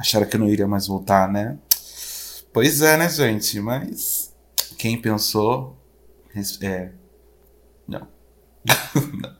[0.00, 1.58] Acharam que eu não iria mais voltar, né?
[2.54, 3.60] Pois é, né, gente?
[3.60, 4.34] Mas
[4.78, 5.76] quem pensou.
[6.62, 6.90] É.
[7.86, 8.08] Não.
[9.20, 9.36] não.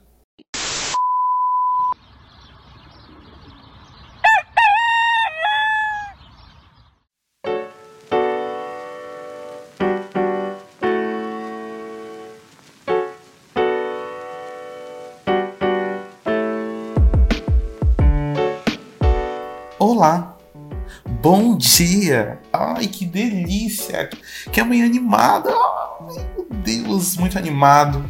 [22.81, 24.09] Ai que delícia,
[24.51, 28.03] que amanhã animada, ai meu Deus, muito animado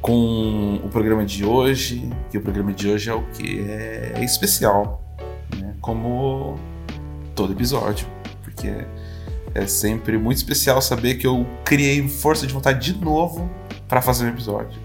[0.00, 3.60] com o programa de hoje, que o programa de hoje é o que?
[3.60, 5.00] É especial,
[5.56, 5.74] né?
[5.80, 6.58] como
[7.34, 8.06] todo episódio,
[8.42, 8.68] porque
[9.54, 13.48] é sempre muito especial saber que eu criei força de vontade de novo
[13.86, 14.80] para fazer um episódio.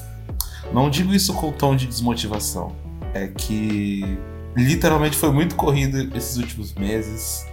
[0.72, 2.74] Não digo isso com tom de desmotivação,
[3.12, 4.18] é que
[4.56, 7.46] literalmente foi muito corrido esses últimos meses.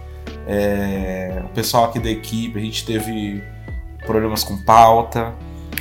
[0.46, 3.42] É, o pessoal aqui da equipe, a gente teve
[4.04, 5.34] problemas com pauta.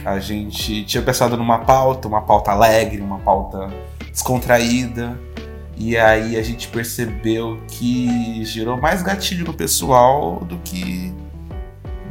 [0.06, 3.70] A gente tinha pensado numa pauta, uma pauta alegre, uma pauta
[4.12, 5.20] descontraída.
[5.78, 11.14] E aí a gente percebeu que gerou mais gatilho no pessoal do que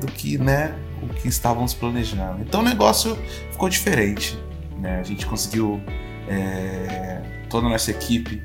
[0.00, 2.40] do que, né, o que estávamos planejando.
[2.40, 3.18] Então o negócio
[3.52, 4.38] ficou diferente,
[4.78, 4.98] né?
[4.98, 5.78] A gente conseguiu
[6.26, 8.42] é, toda a nossa equipe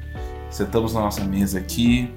[0.55, 2.09] Sentamos na nossa mesa aqui,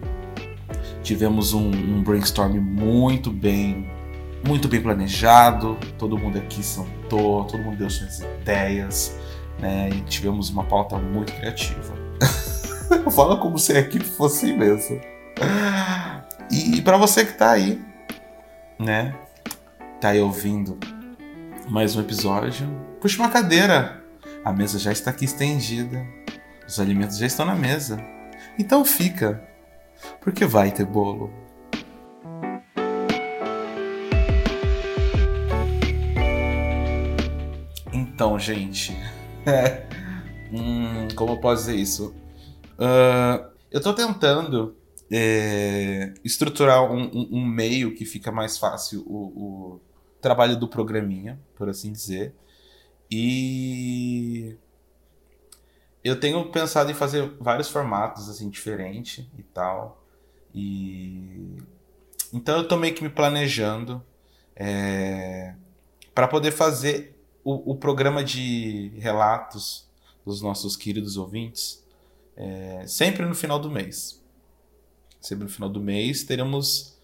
[1.02, 3.90] tivemos um, um brainstorm muito bem,
[4.46, 5.78] muito bem planejado.
[5.98, 9.18] Todo mundo aqui sentou, todo mundo deu suas ideias,
[9.58, 9.90] né?
[9.90, 11.94] E tivemos uma pauta muito criativa.
[13.10, 15.00] Fala como se a equipe fosse assim mesmo.
[16.50, 17.80] E para você que tá aí,
[18.78, 19.14] né?
[20.00, 20.78] Tá aí ouvindo
[21.68, 22.66] mais um episódio,
[23.00, 24.02] puxa uma cadeira.
[24.44, 26.06] A mesa já está aqui estendida.
[26.66, 28.02] Os alimentos já estão na mesa.
[28.58, 29.42] Então fica,
[30.20, 31.30] porque vai ter bolo.
[37.92, 38.96] Então, gente,
[40.52, 42.14] hum, como eu posso dizer isso?
[42.74, 44.76] Uh, eu tô tentando
[45.10, 49.80] é, estruturar um, um, um, meio que fica mais fácil o, o
[50.20, 52.34] trabalho do programinha, por assim dizer.
[53.10, 54.56] E
[56.08, 60.04] eu tenho pensado em fazer vários formatos assim diferentes e tal.
[60.54, 61.56] E
[62.32, 64.02] então eu tô meio que me planejando
[64.54, 65.54] é...
[66.14, 69.88] para poder fazer o, o, programa de relatos
[70.26, 71.84] dos nossos queridos ouvintes
[72.36, 72.84] é...
[72.86, 74.22] sempre no final do mês.
[75.20, 76.96] Sempre no final do mês teremos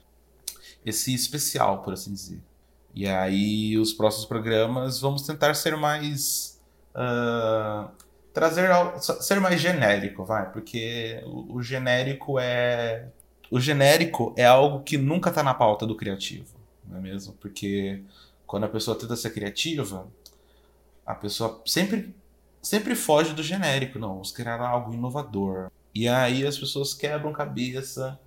[0.84, 2.40] esse especial, por assim dizer.
[2.94, 6.60] E aí os próximos programas vamos tentar ser mais
[8.34, 8.68] trazer
[9.00, 13.06] ser mais genérico, vai, porque o, genérico é
[13.48, 17.32] o genérico é algo que nunca está na pauta do criativo, não é mesmo?
[17.34, 18.02] Porque
[18.44, 20.08] quando a pessoa tenta ser criativa,
[21.06, 22.12] a pessoa sempre
[22.60, 25.70] sempre foge do genérico, não, vamos criar algo inovador.
[25.94, 28.18] E aí as pessoas quebram cabeça,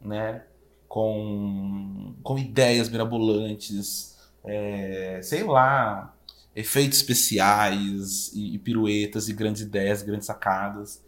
[0.00, 0.42] né,
[0.88, 6.13] com com ideias mirabolantes, é, sei lá,
[6.54, 11.02] efeitos especiais e, e, piruetas e grandes ideias, grandes sacadas.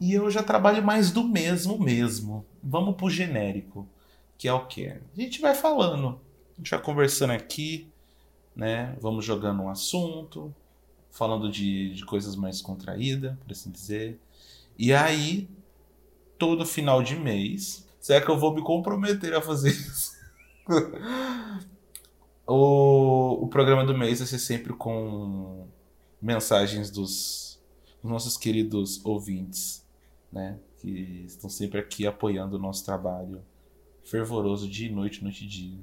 [0.00, 2.44] E eu já trabalho mais do mesmo mesmo.
[2.62, 3.88] Vamos pro genérico,
[4.36, 4.96] que é o quê?
[5.16, 6.20] A gente vai falando,
[6.56, 7.88] a gente vai conversando aqui,
[8.56, 8.96] né?
[9.00, 10.54] Vamos jogando um assunto,
[11.10, 14.18] falando de, de coisas mais contraídas, por assim dizer.
[14.78, 15.48] E aí,
[16.38, 20.18] todo final de mês, será que eu vou me comprometer a fazer isso?
[22.52, 25.68] O, o programa do mês vai ser sempre com
[26.20, 27.62] mensagens dos,
[28.02, 29.86] dos nossos queridos ouvintes,
[30.32, 30.58] né?
[30.78, 33.40] Que estão sempre aqui apoiando o nosso trabalho
[34.02, 35.78] fervoroso dia e noite, noite e dia.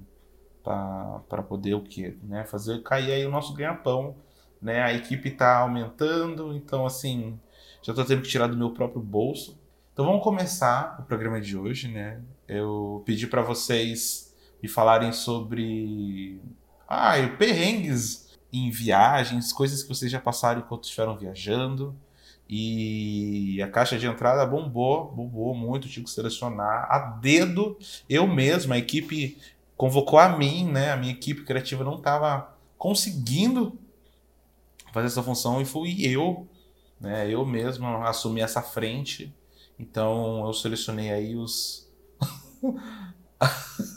[0.62, 2.18] para poder o quê?
[2.22, 2.44] Né?
[2.44, 4.18] Fazer cair aí o nosso ganha-pão.
[4.62, 4.82] Né?
[4.82, 7.40] A equipe está aumentando, então assim,
[7.82, 9.58] já estou tendo que tirar do meu próprio bolso.
[9.94, 12.22] Então vamos começar o programa de hoje, né?
[12.46, 14.27] Eu pedi para vocês
[14.62, 16.42] e falarem sobre
[16.88, 21.96] ah, perrengues em viagens, coisas que vocês já passaram enquanto estiveram viajando.
[22.50, 27.78] E a caixa de entrada bombou, bombou muito, tive que selecionar a dedo.
[28.10, 29.38] Eu mesmo, a equipe
[29.76, 30.92] convocou a mim, né?
[30.92, 33.78] A minha equipe criativa não estava conseguindo
[34.94, 36.48] fazer essa função e fui eu,
[37.02, 37.30] né?
[37.30, 39.36] Eu mesmo assumi essa frente.
[39.78, 41.92] Então eu selecionei aí os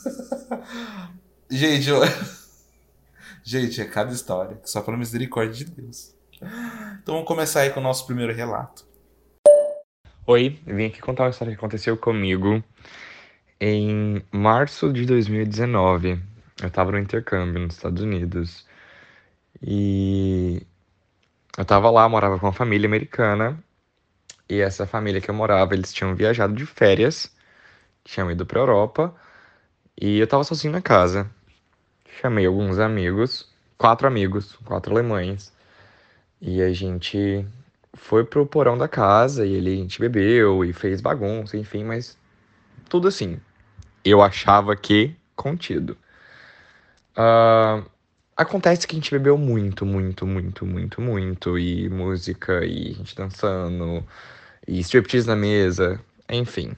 [1.51, 2.01] Gente, eu...
[3.43, 6.15] Gente, é cada história, só pela misericórdia de Deus.
[7.03, 8.87] Então vamos começar aí com o nosso primeiro relato.
[10.27, 12.63] Oi, vim aqui contar uma história que aconteceu comigo
[13.61, 16.23] em março de 2019.
[16.63, 18.65] Eu tava no intercâmbio nos Estados Unidos
[19.61, 20.65] e
[21.59, 23.59] eu tava lá, morava com uma família americana
[24.49, 27.35] e essa família que eu morava, eles tinham viajado de férias,
[28.05, 29.13] tinham ido pra Europa
[30.01, 31.29] e eu tava sozinho na casa.
[32.19, 33.49] Chamei alguns amigos,
[33.79, 35.53] quatro amigos, quatro alemães,
[36.41, 37.47] e a gente
[37.95, 42.17] foi pro porão da casa e ele, a gente bebeu e fez bagunça, enfim, mas
[42.89, 43.41] tudo assim.
[44.05, 45.97] Eu achava que contido.
[47.17, 47.85] Uh,
[48.37, 51.59] acontece que a gente bebeu muito, muito, muito, muito, muito.
[51.59, 54.05] E música, e a gente dançando,
[54.67, 56.73] e striptease na mesa, enfim.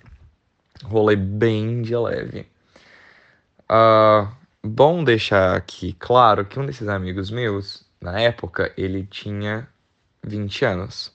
[0.84, 2.46] Rolê bem de leve.
[3.70, 4.28] Uh,
[4.62, 9.68] bom deixar aqui claro que um desses amigos meus, na época, ele tinha
[10.24, 11.12] 20 anos,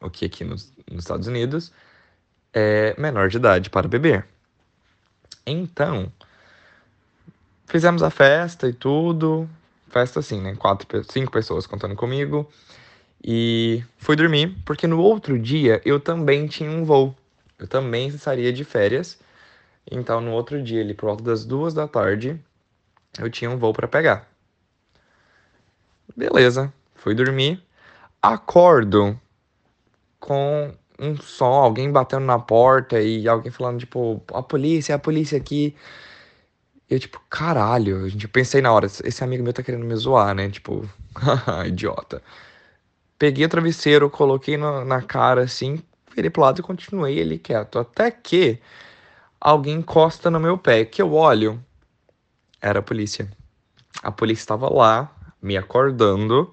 [0.00, 1.72] o que aqui nos, nos Estados Unidos
[2.52, 4.26] é menor de idade para beber.
[5.46, 6.12] Então,
[7.66, 9.48] fizemos a festa e tudo,
[9.88, 10.54] festa assim, né?
[10.54, 12.50] Quatro, cinco pessoas contando comigo.
[13.22, 17.16] E fui dormir, porque no outro dia eu também tinha um voo.
[17.58, 19.18] Eu também estaria de férias.
[19.90, 22.38] Então, no outro dia, ali por volta das duas da tarde,
[23.18, 24.28] eu tinha um voo para pegar.
[26.16, 27.62] Beleza, fui dormir.
[28.22, 29.18] Acordo
[30.18, 35.36] com um som, alguém batendo na porta e alguém falando, tipo, a polícia, a polícia
[35.36, 35.74] aqui.
[36.88, 40.34] Eu, tipo, caralho, a gente pensei na hora, esse amigo meu tá querendo me zoar,
[40.34, 40.48] né?
[40.50, 40.88] Tipo,
[41.66, 42.22] idiota.
[43.18, 45.82] Peguei o travesseiro, coloquei no, na cara assim,
[46.14, 47.78] virei pro lado e continuei ali quieto.
[47.78, 48.58] Até que
[49.40, 51.62] alguém encosta no meu pé, que eu olho,
[52.64, 53.30] era a polícia.
[54.02, 56.52] A polícia estava lá, me acordando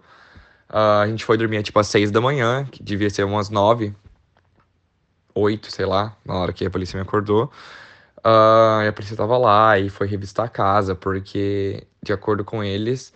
[0.71, 3.93] Uh, a gente foi dormir tipo às seis da manhã, que devia ser umas nove,
[5.35, 7.51] oito, sei lá, na hora que a polícia me acordou.
[8.19, 12.63] Uh, e a polícia tava lá e foi revistar a casa, porque, de acordo com
[12.63, 13.13] eles,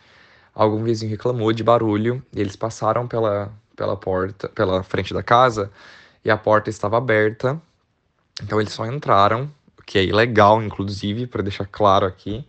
[0.54, 5.72] algum vizinho reclamou de barulho e eles passaram pela, pela porta, pela frente da casa
[6.26, 7.62] e a porta estava aberta.
[8.44, 9.50] Então eles só entraram,
[9.80, 12.46] o que é ilegal, inclusive, para deixar claro aqui.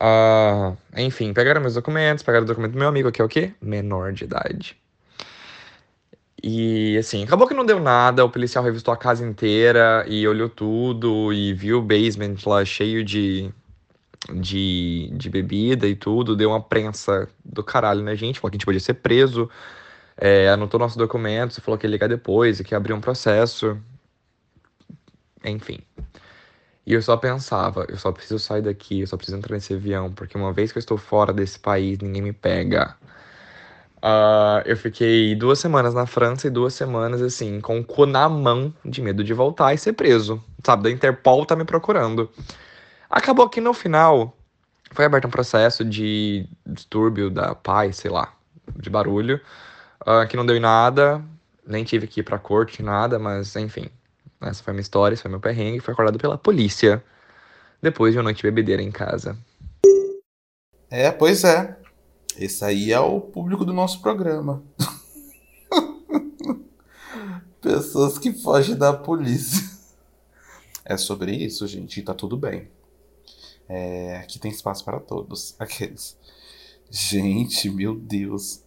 [0.00, 3.52] Uh, enfim, pegaram meus documentos, pegaram o documento do meu amigo, que é o quê?
[3.60, 4.76] Menor de idade.
[6.42, 10.48] E assim, acabou que não deu nada, o policial revistou a casa inteira e olhou
[10.48, 13.52] tudo e viu o basement lá cheio de,
[14.32, 18.58] de, de bebida e tudo, deu uma prensa do caralho na gente, falou que a
[18.58, 19.50] gente podia ser preso,
[20.16, 23.76] é, anotou nossos documentos, falou que ia ligar depois e que ia abrir um processo.
[25.44, 25.80] Enfim.
[26.88, 30.10] E eu só pensava, eu só preciso sair daqui, eu só preciso entrar nesse avião,
[30.10, 32.96] porque uma vez que eu estou fora desse país, ninguém me pega.
[33.98, 38.26] Uh, eu fiquei duas semanas na França e duas semanas, assim, com o cu na
[38.26, 40.42] mão, de medo de voltar e ser preso.
[40.64, 42.30] Sabe, da Interpol tá me procurando.
[43.10, 44.34] Acabou que no final
[44.92, 48.32] foi aberto um processo de distúrbio da paz, sei lá,
[48.74, 49.38] de barulho,
[50.06, 51.22] uh, que não deu em nada,
[51.66, 53.90] nem tive que ir pra corte, nada, mas enfim,
[54.40, 55.80] essa foi minha história, esse foi meu perrengue.
[55.80, 57.02] Foi acordado pela polícia
[57.82, 59.36] depois de uma noite bebedeira em casa.
[60.90, 61.76] É, pois é.
[62.36, 64.62] Esse aí é o público do nosso programa.
[67.60, 69.66] Pessoas que fogem da polícia.
[70.84, 72.70] É sobre isso, gente, e tá tudo bem.
[73.68, 75.54] É, aqui tem espaço para todos.
[75.58, 76.16] Aqueles.
[76.90, 78.62] Gente, meu Deus.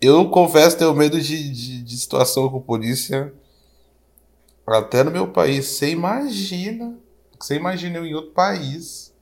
[0.00, 3.32] Eu confesso ter medo de, de, de situação com polícia
[4.66, 5.66] até no meu país.
[5.66, 6.96] Você imagina.
[7.38, 9.12] Você imagina eu em outro país.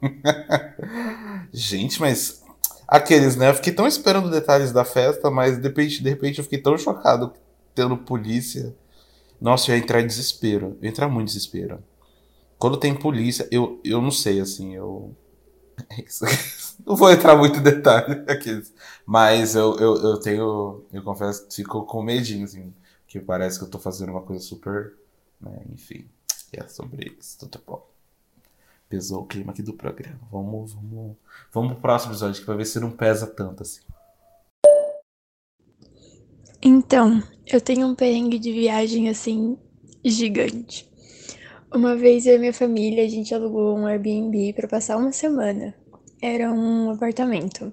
[1.52, 2.42] Gente, mas.
[2.86, 3.48] Aqueles, né?
[3.48, 6.76] Eu fiquei tão esperando detalhes da festa, mas de repente, de repente eu fiquei tão
[6.76, 7.32] chocado
[7.74, 8.74] tendo polícia.
[9.40, 10.76] Nossa, eu ia entrar em desespero.
[10.80, 11.82] Eu ia entrar muito em desespero.
[12.58, 15.14] Quando tem polícia, eu, eu não sei, assim, eu.
[15.90, 16.04] É
[16.86, 18.72] não vou entrar muito em detalhe aqueles.
[19.06, 20.84] Mas eu, eu, eu tenho.
[20.92, 22.72] Eu confesso que fico com medinho, assim
[23.12, 24.94] que parece que eu tô fazendo uma coisa super.
[25.38, 26.08] Né, enfim,
[26.50, 27.38] é sobre isso.
[27.40, 27.86] Tudo bom.
[28.88, 30.18] Pesou o clima aqui do programa.
[30.30, 31.16] Vamos, vamos,
[31.52, 33.82] vamos pro próximo episódio que vai ver se não pesa tanto assim.
[36.62, 39.58] Então, eu tenho um perrengue de viagem assim
[40.02, 40.90] gigante.
[41.70, 45.74] Uma vez eu e minha família, a gente alugou um Airbnb para passar uma semana.
[46.20, 47.70] Era um apartamento.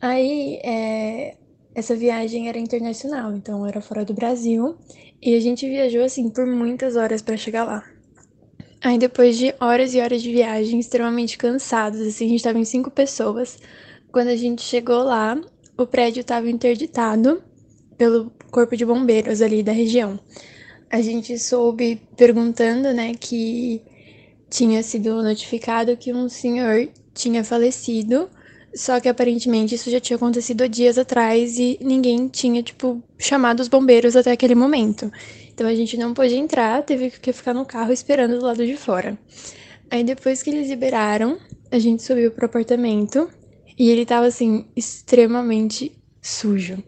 [0.00, 1.36] Aí, é,
[1.76, 4.78] essa viagem era internacional, então era fora do Brasil.
[5.20, 7.84] E a gente viajou assim por muitas horas para chegar lá.
[8.82, 12.64] Aí depois de horas e horas de viagem, extremamente cansados, assim, a gente tava em
[12.64, 13.58] cinco pessoas.
[14.10, 15.38] Quando a gente chegou lá,
[15.76, 17.42] o prédio estava interditado
[17.98, 20.18] pelo corpo de bombeiros ali da região.
[20.88, 23.82] a gente soube perguntando, né, que
[24.48, 28.30] tinha sido notificado que um senhor tinha falecido,
[28.76, 33.60] só que aparentemente isso já tinha acontecido há dias atrás e ninguém tinha, tipo, chamado
[33.60, 35.10] os bombeiros até aquele momento.
[35.52, 38.76] Então a gente não pôde entrar, teve que ficar no carro esperando do lado de
[38.76, 39.18] fora.
[39.90, 41.38] Aí depois que eles liberaram,
[41.70, 43.30] a gente subiu pro apartamento
[43.78, 46.82] e ele tava assim extremamente sujo.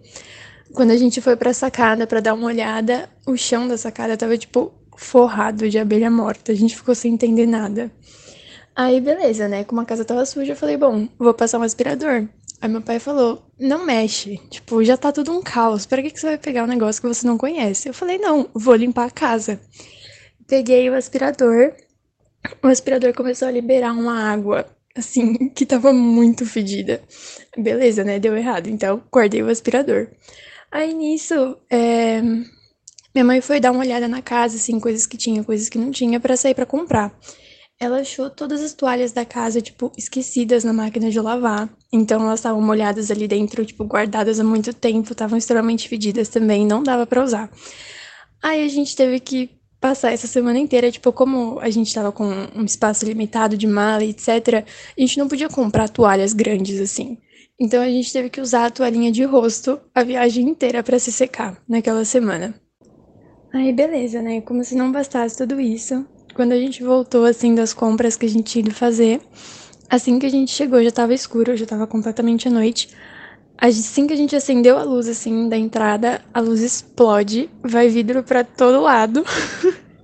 [0.74, 4.36] Quando a gente foi pra sacada para dar uma olhada, o chão da sacada tava
[4.36, 6.52] tipo forrado de abelha morta.
[6.52, 7.90] A gente ficou sem entender nada.
[8.78, 9.64] Aí beleza, né?
[9.64, 12.28] Como a casa tava suja, eu falei, bom, vou passar um aspirador.
[12.60, 16.20] Aí meu pai falou, não mexe, tipo, já tá tudo um caos, para que, que
[16.20, 17.88] você vai pegar um negócio que você não conhece?
[17.88, 19.60] Eu falei, não, vou limpar a casa.
[20.46, 21.74] Peguei o aspirador,
[22.62, 24.64] o aspirador começou a liberar uma água,
[24.96, 27.02] assim, que tava muito fedida.
[27.56, 28.20] Beleza, né?
[28.20, 30.06] Deu errado, então guardei o aspirador.
[30.70, 32.22] Aí nisso, é...
[32.22, 35.90] minha mãe foi dar uma olhada na casa, assim, coisas que tinha, coisas que não
[35.90, 37.12] tinha, para sair para comprar.
[37.80, 41.68] Ela achou todas as toalhas da casa, tipo, esquecidas na máquina de lavar.
[41.92, 46.66] Então elas estavam molhadas ali dentro, tipo, guardadas há muito tempo, estavam extremamente fedidas também,
[46.66, 47.48] não dava para usar.
[48.42, 52.24] Aí a gente teve que passar essa semana inteira, tipo, como a gente tava com
[52.54, 54.64] um espaço limitado de mala, etc,
[54.96, 57.16] a gente não podia comprar toalhas grandes assim.
[57.60, 61.12] Então a gente teve que usar a toalhinha de rosto a viagem inteira para se
[61.12, 62.54] secar naquela semana.
[63.52, 64.40] Aí beleza, né?
[64.40, 66.04] Como se não bastasse tudo isso,
[66.38, 69.20] quando a gente voltou, assim, das compras que a gente tinha ido fazer,
[69.90, 72.90] assim que a gente chegou, já tava escuro, já tava completamente à noite.
[73.60, 78.22] Assim que a gente acendeu a luz, assim, da entrada, a luz explode, vai vidro
[78.22, 79.24] para todo lado.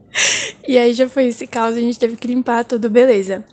[0.67, 3.45] e aí já foi esse caos, a gente teve que limpar tudo, beleza.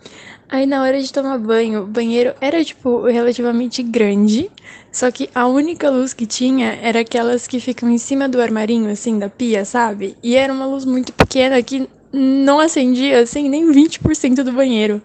[0.49, 4.49] Aí na hora de tomar banho, o banheiro era, tipo, relativamente grande,
[4.91, 8.89] só que a única luz que tinha era aquelas que ficam em cima do armarinho,
[8.89, 10.17] assim, da pia, sabe?
[10.23, 15.01] E era uma luz muito pequena que não acendia, assim, nem 20% do banheiro.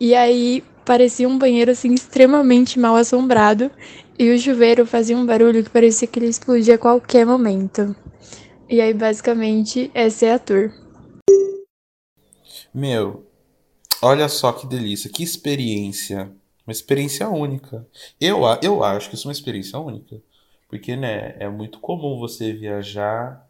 [0.00, 3.70] E aí parecia um banheiro, assim, extremamente mal assombrado.
[4.18, 7.94] E o chuveiro fazia um barulho que parecia que ele explodia a qualquer momento.
[8.68, 10.72] E aí, basicamente, essa é a tour.
[12.72, 13.26] Meu,
[14.00, 16.32] olha só que delícia, que experiência.
[16.66, 17.86] Uma experiência única.
[18.20, 20.20] Eu, eu acho que isso é uma experiência única.
[20.68, 23.46] Porque, né, é muito comum você viajar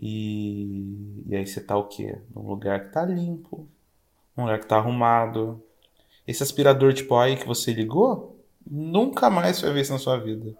[0.00, 2.18] e, e aí você tá o quê?
[2.34, 3.68] Num lugar que tá limpo,
[4.36, 5.62] num lugar que tá arrumado.
[6.26, 10.54] Esse aspirador tipo aí que você ligou, nunca mais vai ver isso na sua vida.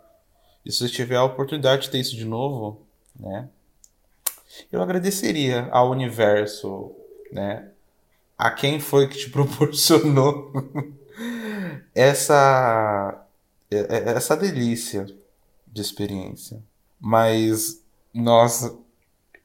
[0.64, 2.84] E se você tiver a oportunidade de ter isso de novo,
[3.18, 3.48] né?
[4.72, 6.92] Eu agradeceria ao universo,
[7.30, 7.70] né?
[8.36, 10.52] A quem foi que te proporcionou
[11.94, 13.24] essa
[13.70, 15.06] essa delícia
[15.66, 16.60] de experiência.
[16.98, 18.76] Mas nossa,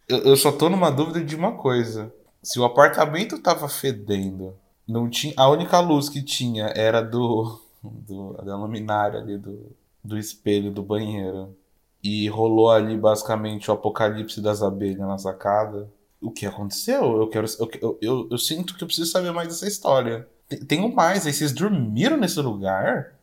[0.08, 2.14] eu, eu só tô numa dúvida de uma coisa.
[2.42, 4.56] Se o apartamento tava fedendo,
[4.88, 9.72] não tinha, a única luz que tinha era do, do da luminária ali do,
[10.04, 11.56] do espelho do banheiro.
[12.04, 15.90] E rolou ali basicamente o apocalipse das abelhas na sacada.
[16.22, 17.18] O que aconteceu?
[17.18, 17.48] Eu quero.
[17.58, 20.28] Eu, eu, eu, eu sinto que eu preciso saber mais dessa história.
[20.68, 23.16] Tenho mais, aí vocês dormiram nesse lugar?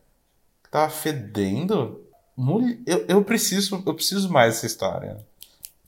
[0.71, 2.01] Tava fedendo?
[2.87, 3.83] Eu, eu preciso.
[3.85, 5.23] Eu preciso mais dessa história.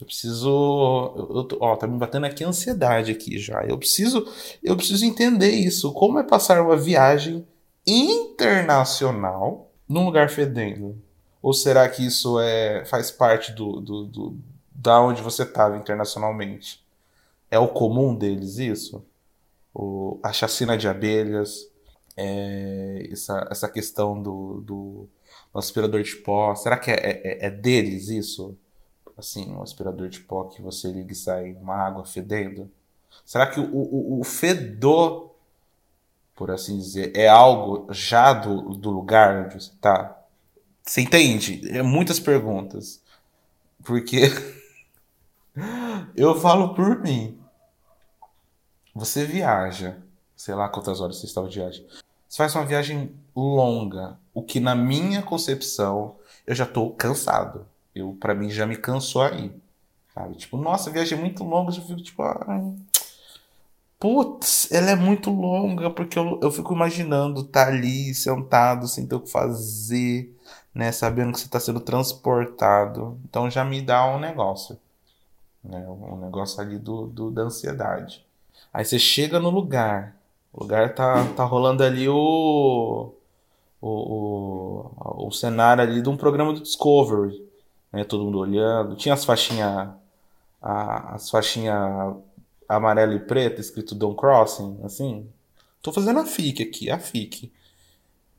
[0.03, 1.13] Eu preciso.
[1.15, 3.63] Eu, eu, ó, tá me batendo aqui ansiedade aqui já.
[3.63, 4.27] Eu preciso,
[4.61, 5.93] eu preciso entender isso.
[5.93, 7.47] Como é passar uma viagem
[7.87, 11.01] internacional num lugar fedendo?
[11.41, 14.37] Ou será que isso é, faz parte do, do, do
[14.73, 16.83] da onde você estava internacionalmente?
[17.49, 19.05] É o comum deles isso?
[19.73, 21.69] O, a chacina de abelhas,
[22.17, 25.09] é, essa, essa questão do, do,
[25.53, 28.57] do aspirador de pó, será que é, é, é deles isso?
[29.17, 32.69] Assim, um aspirador de pó que você liga e sai uma água fedendo?
[33.25, 35.35] Será que o, o, o fedor,
[36.35, 40.19] por assim dizer, é algo já do, do lugar onde você está?
[40.81, 41.61] Você entende?
[41.69, 43.01] É muitas perguntas.
[43.83, 44.23] Porque
[46.15, 47.39] eu falo por mim.
[48.93, 49.97] Você viaja,
[50.35, 51.87] sei lá quantas horas você estava de viagem.
[52.27, 56.15] Você faz uma viagem longa, o que na minha concepção
[56.45, 57.65] eu já estou cansado.
[57.95, 59.51] Eu, para mim, já me cansou aí.
[60.13, 60.35] Sabe?
[60.35, 61.71] Tipo, nossa, viagem é muito longa.
[61.75, 62.23] Eu fico tipo.
[63.99, 69.07] Putz, ela é muito longa, porque eu, eu fico imaginando estar tá ali sentado sem
[69.07, 70.37] ter o que fazer,
[70.75, 70.91] né?
[70.91, 73.17] Sabendo que você está sendo transportado.
[73.23, 74.77] Então já me dá um negócio.
[75.63, 75.79] Né?
[75.87, 78.25] Um negócio ali do, do, da ansiedade.
[78.73, 80.15] Aí você chega no lugar.
[80.51, 83.13] O lugar tá, tá rolando ali o,
[83.81, 87.52] o, o, o cenário ali de um programa do Discovery
[87.93, 88.03] né?
[88.03, 88.95] Todo mundo olhando.
[88.95, 89.89] Tinha as faixinhas
[90.63, 92.15] as faixinhas
[92.69, 95.29] amarela e preta, escrito Don't Crossing, assim.
[95.81, 97.51] Tô fazendo a FIC aqui, a FIC.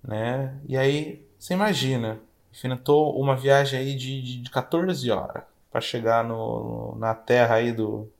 [0.02, 0.58] Né?
[0.66, 2.18] E aí, você imagina,
[2.50, 8.10] enfrentou uma viagem aí de, de 14 horas para chegar no, na terra aí do.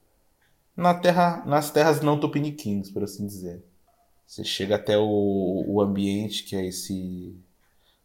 [0.77, 3.65] Na terra, nas terras não tupiniquins, por assim dizer.
[4.27, 7.39] Você chega até o, o ambiente que é esse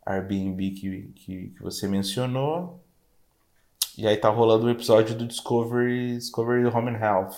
[0.06, 2.80] Airbnb que, que, que você mencionou.
[4.00, 7.36] E aí tá rolando um episódio do Discovery, Discovery Home and Health.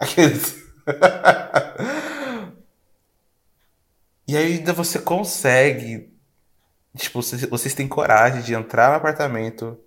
[0.00, 0.56] Aqueles.
[4.26, 6.12] e aí ainda você consegue.
[6.96, 9.78] Tipo, vocês, têm coragem de entrar no apartamento.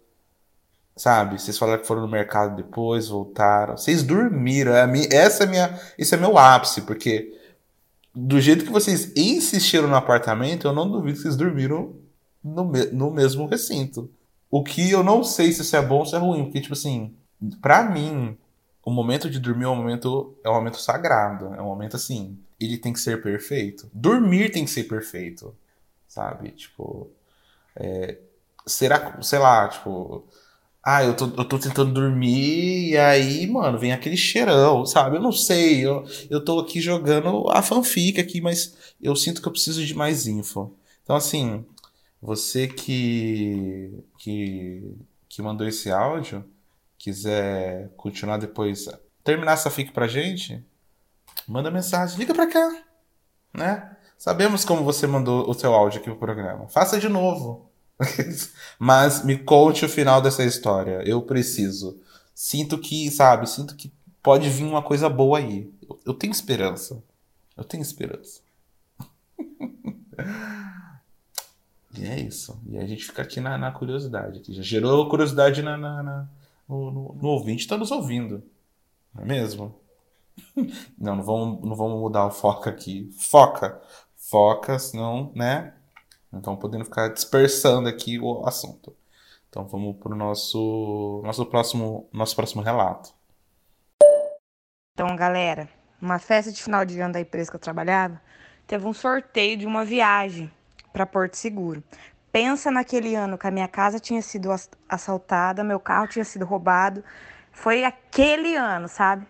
[0.95, 1.37] Sabe?
[1.37, 3.75] Vocês falaram que foram no mercado depois, voltaram.
[3.75, 4.73] Vocês dormiram.
[4.73, 7.37] É essa é minha, esse é meu ápice, porque
[8.15, 11.93] do jeito que vocês insistiram no apartamento, eu não duvido que vocês dormiram
[12.41, 14.09] no, no mesmo recinto.
[14.49, 16.73] O que eu não sei se isso é bom ou se é ruim, porque, tipo
[16.73, 17.13] assim,
[17.61, 18.37] pra mim,
[18.83, 21.53] o momento de dormir é um momento, é um momento sagrado.
[21.55, 23.89] É um momento assim, ele tem que ser perfeito.
[23.93, 25.55] Dormir tem que ser perfeito,
[26.07, 26.51] sabe?
[26.51, 27.09] Tipo,
[27.75, 28.17] é,
[28.65, 30.23] será, sei lá, tipo,
[30.83, 35.17] ah, eu tô, eu tô tentando dormir e aí, mano, vem aquele cheirão, sabe?
[35.17, 39.47] Eu não sei, eu, eu tô aqui jogando a fanfic aqui, mas eu sinto que
[39.47, 40.71] eu preciso de mais info.
[41.03, 41.65] Então, assim,
[42.25, 44.97] você que, que,
[45.29, 46.43] que mandou esse áudio,
[46.97, 48.89] quiser continuar depois,
[49.23, 50.65] terminar essa fic pra gente,
[51.47, 52.83] manda mensagem, liga pra cá,
[53.53, 53.95] né?
[54.17, 56.67] Sabemos como você mandou o seu áudio aqui pro programa.
[56.67, 57.69] Faça de novo.
[58.79, 61.03] Mas me conte o final dessa história.
[61.05, 61.99] Eu preciso.
[62.33, 65.71] Sinto que, sabe, sinto que pode vir uma coisa boa aí.
[65.87, 67.03] Eu, eu tenho esperança.
[67.55, 68.41] Eu tenho esperança.
[72.01, 72.61] e é isso.
[72.67, 74.41] E a gente fica aqui na, na curiosidade.
[74.53, 76.29] Já gerou curiosidade na, na, na
[76.67, 78.43] no, no, no, ouvinte está nos ouvindo.
[79.13, 79.79] Não é mesmo?
[80.97, 83.09] Não, não vamos, não vamos mudar o foco aqui.
[83.17, 83.81] Foca.
[84.17, 85.73] Foca, senão, né?
[86.29, 88.93] Não podendo ficar dispersando aqui o assunto.
[89.47, 93.13] Então vamos para o nosso, nosso, próximo, nosso próximo relato.
[94.93, 95.69] Então, galera,
[96.01, 98.21] uma festa de final de ano da empresa que eu trabalhava,
[98.67, 100.51] teve um sorteio de uma viagem
[100.95, 101.83] para Porto Seguro.
[102.31, 104.49] Pensa naquele ano que a minha casa tinha sido
[104.87, 107.03] assaltada, meu carro tinha sido roubado.
[107.51, 109.27] Foi aquele ano, sabe?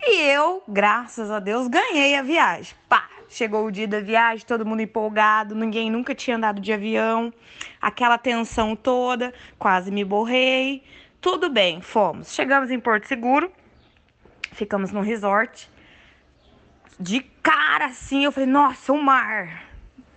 [0.00, 2.72] E eu, graças a Deus, ganhei a viagem.
[2.88, 3.08] Pá!
[3.28, 7.34] Chegou o dia da viagem, todo mundo empolgado, ninguém nunca tinha andado de avião,
[7.82, 10.84] aquela tensão toda, quase me borrei.
[11.20, 12.32] Tudo bem, fomos.
[12.32, 13.50] Chegamos em Porto Seguro,
[14.52, 15.68] ficamos no resort.
[17.00, 19.65] De cara assim, eu falei: "Nossa, o mar".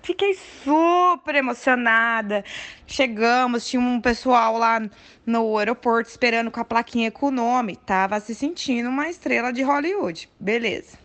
[0.10, 2.44] Fiquei super emocionada.
[2.88, 4.82] Chegamos, tinha um pessoal lá
[5.24, 7.76] no aeroporto esperando com a plaquinha com o nome.
[7.76, 10.28] Tava se sentindo uma estrela de Hollywood.
[10.40, 10.98] Beleza.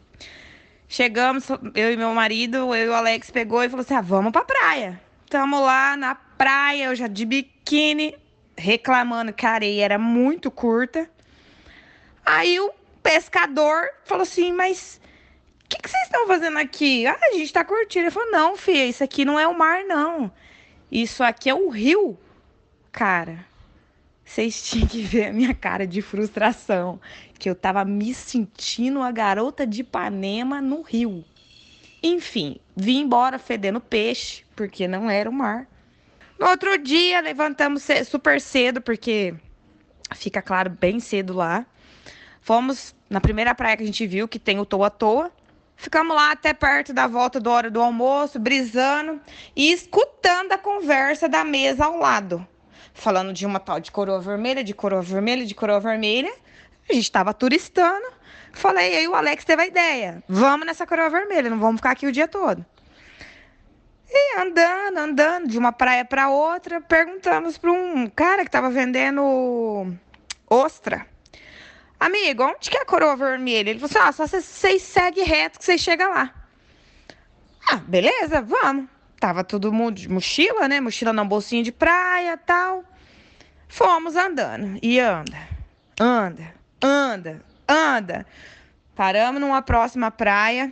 [0.88, 4.33] Chegamos, eu e meu marido, eu e o Alex pegou e falou assim: ah, vamos
[4.33, 4.99] pra praia.
[5.29, 8.17] Tamo lá na praia, eu já de biquíni,
[8.57, 11.11] reclamando que a areia era muito curta.
[12.25, 14.99] Aí o pescador falou assim: mas
[15.64, 17.07] o que, que, vocês estão fazendo aqui?
[17.07, 18.05] Ah, a gente tá curtindo.
[18.05, 20.31] Ele falou: não, filha, isso aqui não é o mar, não.
[20.90, 22.18] Isso aqui é o rio.
[22.92, 23.44] Cara,
[24.24, 27.00] vocês tinham que ver a minha cara de frustração,
[27.38, 31.24] que eu tava me sentindo a garota de Ipanema no rio.
[32.03, 35.66] Enfim, vim embora fedendo peixe, porque não era o mar.
[36.38, 39.35] No outro dia, levantamos super cedo, porque
[40.14, 41.64] fica claro bem cedo lá.
[42.40, 45.33] Fomos na primeira praia que a gente viu, que tem o Toa Toa.
[45.77, 49.21] Ficamos lá até perto da volta da hora do almoço, brisando
[49.55, 52.47] e escutando a conversa da mesa ao lado
[52.95, 56.33] falando de uma tal de coroa vermelha, de coroa vermelha, de coroa vermelha.
[56.89, 58.07] A gente estava turistando.
[58.53, 60.23] Falei, aí o Alex teve a ideia.
[60.29, 62.65] Vamos nessa coroa vermelha, não vamos ficar aqui o dia todo.
[64.09, 69.93] E andando, andando de uma praia para outra, perguntamos para um cara que estava vendendo
[70.49, 71.05] ostra.
[72.05, 73.71] Amigo, onde que é a coroa vermelha?
[73.71, 76.35] Ele falou assim: ah, só vocês seguem reto que vocês chegam lá.
[77.67, 78.90] Ah, beleza, vamos.
[79.19, 80.83] Tava todo mundo de mochila, né?
[80.83, 82.85] Mochila na bolsinha de praia tal.
[83.69, 84.79] Fomos andando.
[84.83, 85.49] E anda,
[85.99, 88.27] anda, anda, anda.
[88.95, 90.71] Paramos numa próxima praia.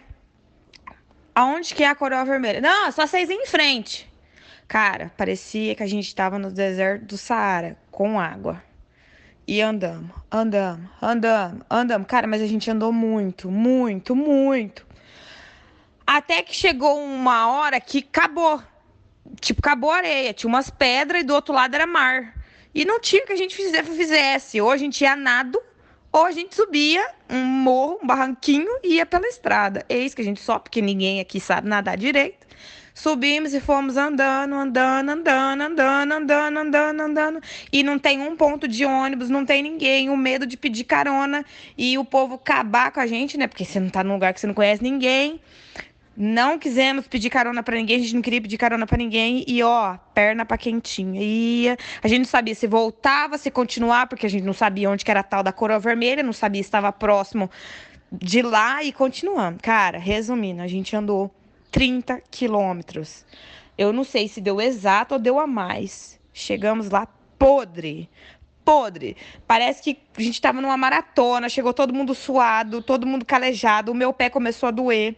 [1.34, 2.60] Aonde que é a coroa vermelha?
[2.60, 4.06] Não, só vocês em frente.
[4.68, 8.62] Cara, parecia que a gente estava no deserto do Saara, com água.
[9.46, 12.06] E andamos, andamos, andamos, andamos.
[12.06, 14.86] Cara, mas a gente andou muito, muito, muito.
[16.06, 18.62] Até que chegou uma hora que acabou.
[19.40, 20.32] Tipo, acabou a areia.
[20.32, 22.34] Tinha umas pedras e do outro lado era mar.
[22.74, 24.60] E não tinha que a gente fizesse.
[24.60, 25.60] Ou a gente ia nado,
[26.12, 29.84] ou a gente subia um morro, um barranquinho e ia pela estrada.
[29.88, 32.46] Eis que a gente só, porque ninguém aqui sabe nadar direito.
[32.94, 37.40] Subimos e fomos andando, andando, andando, andando, andando, andando, andando.
[37.72, 40.10] E não tem um ponto de ônibus, não tem ninguém.
[40.10, 41.44] O medo de pedir carona
[41.76, 43.46] e o povo acabar com a gente, né?
[43.46, 45.40] Porque você não tá num lugar que você não conhece ninguém.
[46.14, 49.44] Não quisemos pedir carona para ninguém, a gente não queria pedir carona para ninguém.
[49.48, 51.22] E ó, perna para quentinha.
[51.22, 51.78] Ia.
[52.02, 55.10] A gente não sabia se voltava, se continuar, porque a gente não sabia onde que
[55.10, 57.50] era a tal da coroa vermelha, não sabia se estava próximo
[58.12, 59.58] de lá e continuando.
[59.62, 61.30] Cara, resumindo, a gente andou
[61.72, 63.24] 30 quilômetros.
[63.76, 66.20] Eu não sei se deu exato ou deu a mais.
[66.32, 67.08] Chegamos lá
[67.38, 68.08] podre.
[68.64, 69.16] Podre.
[69.46, 73.94] Parece que a gente estava numa maratona, chegou todo mundo suado, todo mundo calejado, o
[73.94, 75.16] meu pé começou a doer.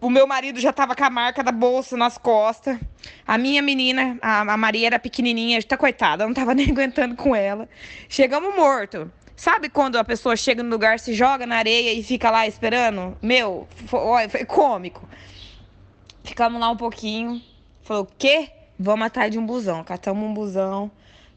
[0.00, 2.78] O meu marido já tava com a marca da bolsa nas costas.
[3.26, 7.34] A minha menina, a, a Maria, era pequenininha, tá coitada, não tava nem aguentando com
[7.34, 7.68] ela.
[8.08, 9.10] Chegamos morto.
[9.36, 13.18] Sabe quando a pessoa chega no lugar, se joga na areia e fica lá esperando?
[13.20, 15.08] Meu, foi, foi cômico.
[16.24, 17.40] Ficamos lá um pouquinho.
[17.82, 18.50] Falou, o quê?
[18.78, 19.84] Vamos atrás de um busão.
[19.84, 20.90] Catamos um busão,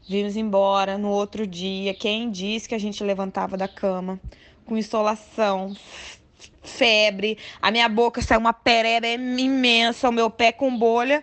[0.08, 0.96] vimos embora.
[0.96, 4.18] No outro dia, quem disse que a gente levantava da cama
[4.64, 5.76] com insolação,
[6.62, 11.22] febre, a minha boca saiu uma pereba imensa, o meu pé com bolha.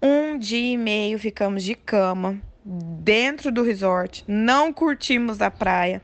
[0.00, 6.00] Um dia e meio ficamos de cama dentro do resort, não curtimos a praia.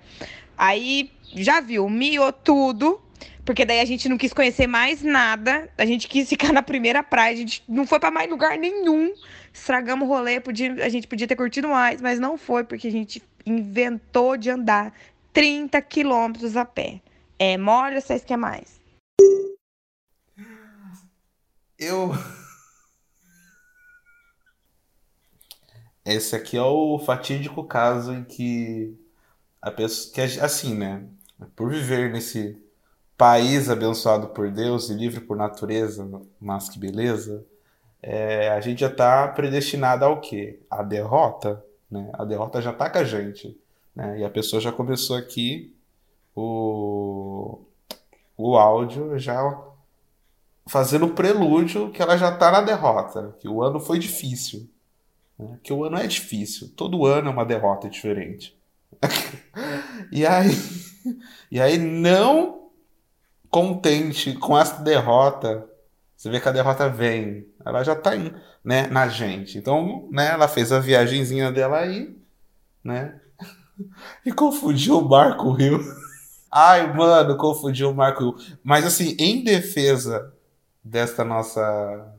[0.59, 3.01] Aí já viu, miou tudo,
[3.46, 7.04] porque daí a gente não quis conhecer mais nada, a gente quis ficar na primeira
[7.04, 9.14] praia, a gente não foi para mais lugar nenhum.
[9.54, 12.90] Estragamos o rolê, podia, a gente podia ter curtido mais, mas não foi porque a
[12.90, 14.92] gente inventou de andar
[15.32, 17.00] 30 quilômetros a pé.
[17.38, 18.80] É mole ou vocês querem mais?
[21.78, 22.11] Eu.
[26.04, 28.98] Esse aqui é o fatídico caso em que
[29.62, 30.12] a pessoa.
[30.14, 31.04] Que, assim, né?
[31.54, 32.65] Por viver nesse
[33.16, 36.09] país abençoado por Deus e livre por natureza,
[36.40, 37.44] mas que beleza,
[38.02, 40.61] é, a gente já está predestinado ao quê?
[40.70, 41.64] A derrota.
[41.90, 42.11] Né?
[42.12, 43.59] A derrota já está com a gente.
[43.94, 44.20] Né?
[44.20, 45.74] E a pessoa já começou aqui
[46.35, 47.59] o,
[48.37, 49.61] o áudio já
[50.66, 54.68] fazendo o prelúdio que ela já está na derrota, que o ano foi difícil.
[55.38, 55.59] Né?
[55.62, 56.70] Que o ano é difícil.
[56.76, 58.57] Todo ano é uma derrota diferente.
[60.12, 60.50] e aí,
[61.50, 62.65] e aí não
[63.50, 65.68] contente com essa derrota,
[66.16, 68.32] você vê que a derrota vem, ela já tá in,
[68.64, 69.59] né, na gente.
[69.59, 72.16] Então, né, ela fez a viagenzinha dela aí,
[72.82, 73.20] né?
[74.24, 75.78] E confundiu o mar com o rio.
[76.50, 78.59] Ai, mano, confundiu o mar com o rio.
[78.64, 80.32] Mas assim, em defesa
[80.82, 82.14] desta nossa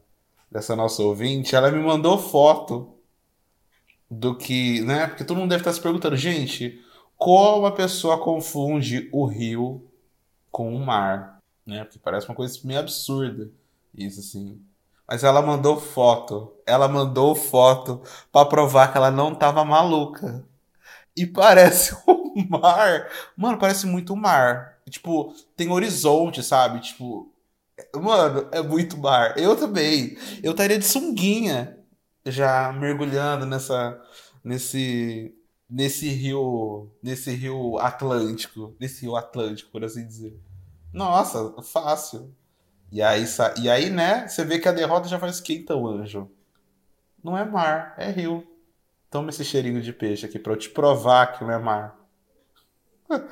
[0.52, 2.94] dessa nossa ouvinte, ela me mandou foto
[4.10, 5.08] do que, né?
[5.08, 6.80] Porque todo mundo deve estar se perguntando, gente,
[7.18, 9.87] como a pessoa confunde o rio
[10.58, 11.84] com o mar, né?
[11.84, 13.52] Porque parece uma coisa meio absurda
[13.96, 14.60] isso assim.
[15.08, 20.44] Mas ela mandou foto, ela mandou foto para provar que ela não tava maluca.
[21.16, 24.80] E parece o mar, mano, parece muito mar.
[24.90, 26.80] Tipo, tem horizonte, sabe?
[26.80, 27.32] Tipo,
[27.96, 29.38] mano, é muito mar.
[29.38, 30.18] Eu também.
[30.42, 31.78] Eu estaria de sunguinha
[32.26, 34.02] já mergulhando nessa
[34.44, 35.36] nesse
[35.70, 40.47] nesse rio, nesse rio Atlântico, nesse rio Atlântico, por assim dizer.
[40.98, 42.34] Nossa, fácil.
[42.92, 43.24] E aí,
[43.62, 46.30] e aí, né, você vê que a derrota já faz quem então, anjo?
[47.24, 48.48] Não é mar, é rio.
[49.10, 51.96] Toma esse cheirinho de peixe aqui para eu te provar que não é mar.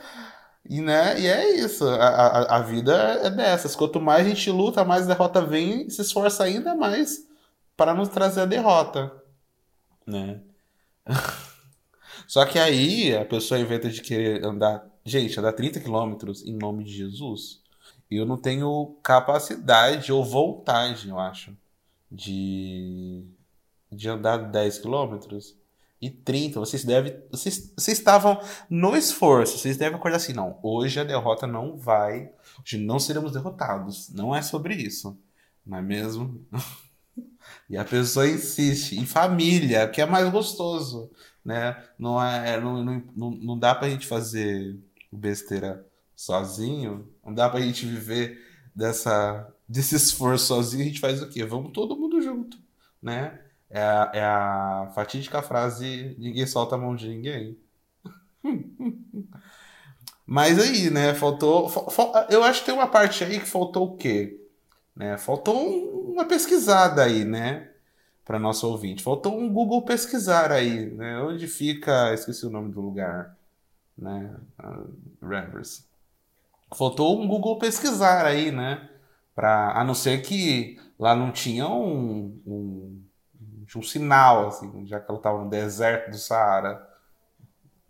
[0.67, 3.75] E, né, e é isso, a, a, a vida é dessas.
[3.75, 7.19] Quanto mais a gente luta, mais a derrota vem e se esforça ainda mais
[7.78, 9.12] para nos trazer a derrota.
[10.08, 10.41] Né?
[12.28, 16.84] Só que aí a pessoa inventa de querer andar Gente, andar 30 quilômetros em nome
[16.84, 17.62] de Jesus,
[18.10, 21.56] eu não tenho capacidade ou vontade, eu acho,
[22.12, 23.24] de,
[23.91, 25.56] de andar 10 quilômetros.
[26.02, 27.15] E 30, vocês devem.
[27.32, 30.60] Vocês, vocês estavam no esforço, vocês devem acordar assim, não.
[30.63, 32.32] Hoje a derrota não vai.
[32.62, 34.10] Hoje não seremos derrotados.
[34.10, 35.18] Não é sobre isso.
[35.65, 36.44] Não é mesmo?
[37.70, 41.12] e a pessoa insiste em família, que é mais gostoso.
[41.44, 41.82] Né?
[41.98, 44.78] Não, é, não, não, não dá pra gente fazer
[45.15, 48.41] besteira sozinho, não dá pra gente viver
[48.73, 51.43] dessa, desse esforço sozinho, a gente faz o quê?
[51.45, 52.58] Vamos todo mundo junto,
[53.01, 53.41] né?
[53.69, 57.58] É a, é a fatídica frase: ninguém solta a mão de ninguém.
[60.25, 61.13] Mas aí, né?
[61.13, 61.71] Faltou.
[62.30, 64.39] eu acho que tem uma parte aí que faltou o quê?
[64.95, 65.17] Né?
[65.17, 67.69] Faltou um, uma pesquisada aí, né?
[68.23, 69.04] Para nosso ouvinte.
[69.04, 71.19] Faltou um Google pesquisar aí, né?
[71.21, 72.13] Onde fica.
[72.13, 73.36] Esqueci o nome do lugar
[73.97, 74.36] né?
[75.21, 75.88] Rivers.
[76.75, 78.89] Faltou um Google pesquisar aí, né?
[79.34, 83.03] Pra, a não ser que lá não tinha um, um,
[83.75, 86.88] um sinal, assim, já que ela estava no deserto do Saara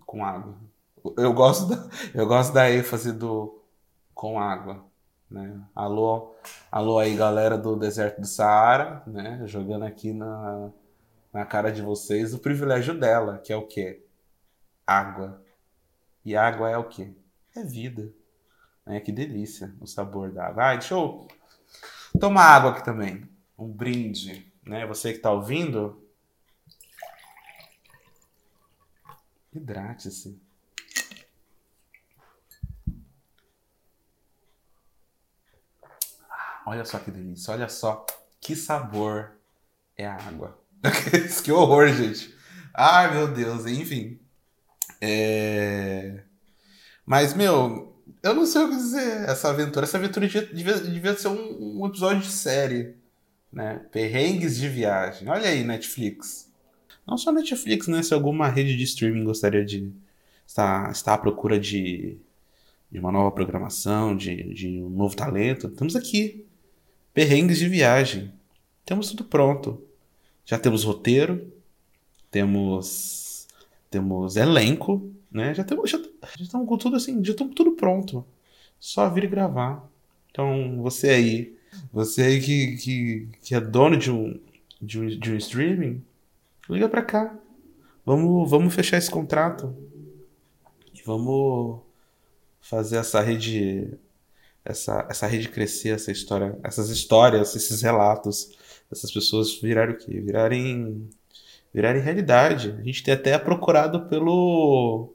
[0.06, 0.56] com água.
[1.18, 3.62] Eu gosto da, eu gosto da ênfase do
[4.14, 4.84] com água.
[5.30, 5.60] Né?
[5.76, 6.36] Alô,
[6.72, 9.42] alô aí galera do deserto do Saara, né?
[9.46, 10.70] Jogando aqui na,
[11.34, 14.04] na cara de vocês o privilégio dela, que é o quê?
[14.86, 15.45] Água.
[16.26, 17.14] E água é o quê?
[17.56, 18.12] É vida.
[18.86, 19.00] Né?
[19.00, 20.64] Que delícia o sabor da água.
[20.66, 21.28] Ai, deixa eu
[22.20, 23.30] tomar água aqui também.
[23.58, 24.52] Um brinde.
[24.64, 24.86] Né?
[24.88, 26.04] Você que está ouvindo,
[29.54, 30.42] hidrate-se.
[36.66, 38.08] Olha só que delícia, olha só
[38.42, 39.38] que sabor
[39.96, 40.60] é a água.
[41.44, 42.36] que horror, gente.
[42.74, 44.20] Ai, meu Deus, enfim.
[45.02, 46.22] É...
[47.06, 49.30] Mas, meu, eu não sei o que dizer.
[49.30, 52.96] Essa aventura, essa aventura devia, devia ser um, um episódio de série.
[53.52, 53.82] Né?
[53.92, 55.30] Perrengues de viagem.
[55.30, 56.52] Olha aí, Netflix.
[57.08, 58.02] Não só Netflix, né?
[58.02, 59.92] Se alguma rede de streaming gostaria de
[60.48, 62.18] estar, estar à procura de,
[62.92, 66.46] de uma nova programação, de, de um novo talento, estamos aqui.
[67.14, 68.34] Perrengues de viagem.
[68.84, 69.82] Temos tudo pronto.
[70.46, 71.52] Já temos roteiro,
[72.30, 73.25] temos
[73.96, 75.54] temos elenco, né?
[75.54, 78.26] Já temos já, já estamos com tudo assim, já estamos tudo pronto.
[78.80, 79.90] Só vir gravar.
[80.30, 81.58] Então, você aí,
[81.94, 84.38] você aí que, que, que é dono de um,
[84.82, 86.04] de um, de um streaming,
[86.70, 87.34] liga pra cá.
[88.06, 89.74] Vamos, vamos fechar esse contrato.
[90.94, 91.80] E vamos
[92.60, 93.98] fazer essa rede
[94.66, 98.58] essa, essa rede crescer, essa história, essas histórias, esses relatos,
[98.92, 100.20] essas pessoas virarem o quê?
[100.20, 101.08] Virarem,
[101.76, 102.74] virarem realidade.
[102.80, 105.14] A gente tem até procurado pelo,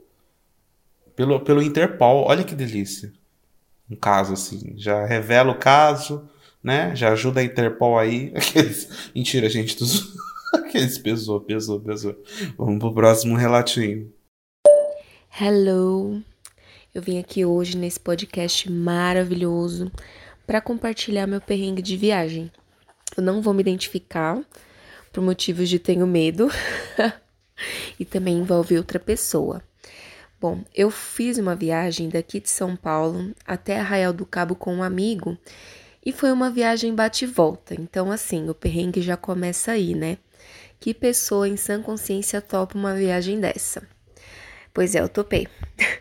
[1.16, 2.27] pelo, pelo Interpol.
[2.27, 3.11] Olha que delícia.
[3.90, 4.75] Um caso assim.
[4.77, 6.29] Já revela o caso,
[6.62, 6.94] né?
[6.94, 8.31] Já ajuda a Interpol aí.
[8.37, 9.11] Aqueles...
[9.14, 9.75] Mentira, gente.
[9.79, 10.14] Dos...
[10.53, 12.14] Aqueles pesou, pesou, pesou.
[12.59, 14.12] Vamos pro próximo relatinho.
[15.40, 16.23] Hello.
[16.94, 19.90] Eu vim aqui hoje nesse podcast maravilhoso
[20.46, 22.53] para compartilhar meu perrengue de viagem.
[23.16, 24.38] Eu não vou me identificar
[25.12, 26.51] por motivos de tenho medo
[27.99, 29.62] e também envolve outra pessoa.
[30.40, 34.83] Bom, eu fiz uma viagem daqui de São Paulo até Arraial do Cabo com um
[34.83, 35.37] amigo
[36.05, 37.75] e foi uma viagem bate e volta.
[37.75, 40.16] Então, assim, o perrengue já começa aí, né?
[40.79, 43.83] Que pessoa em sã consciência topa uma viagem dessa?
[44.73, 45.46] Pois é, eu topei.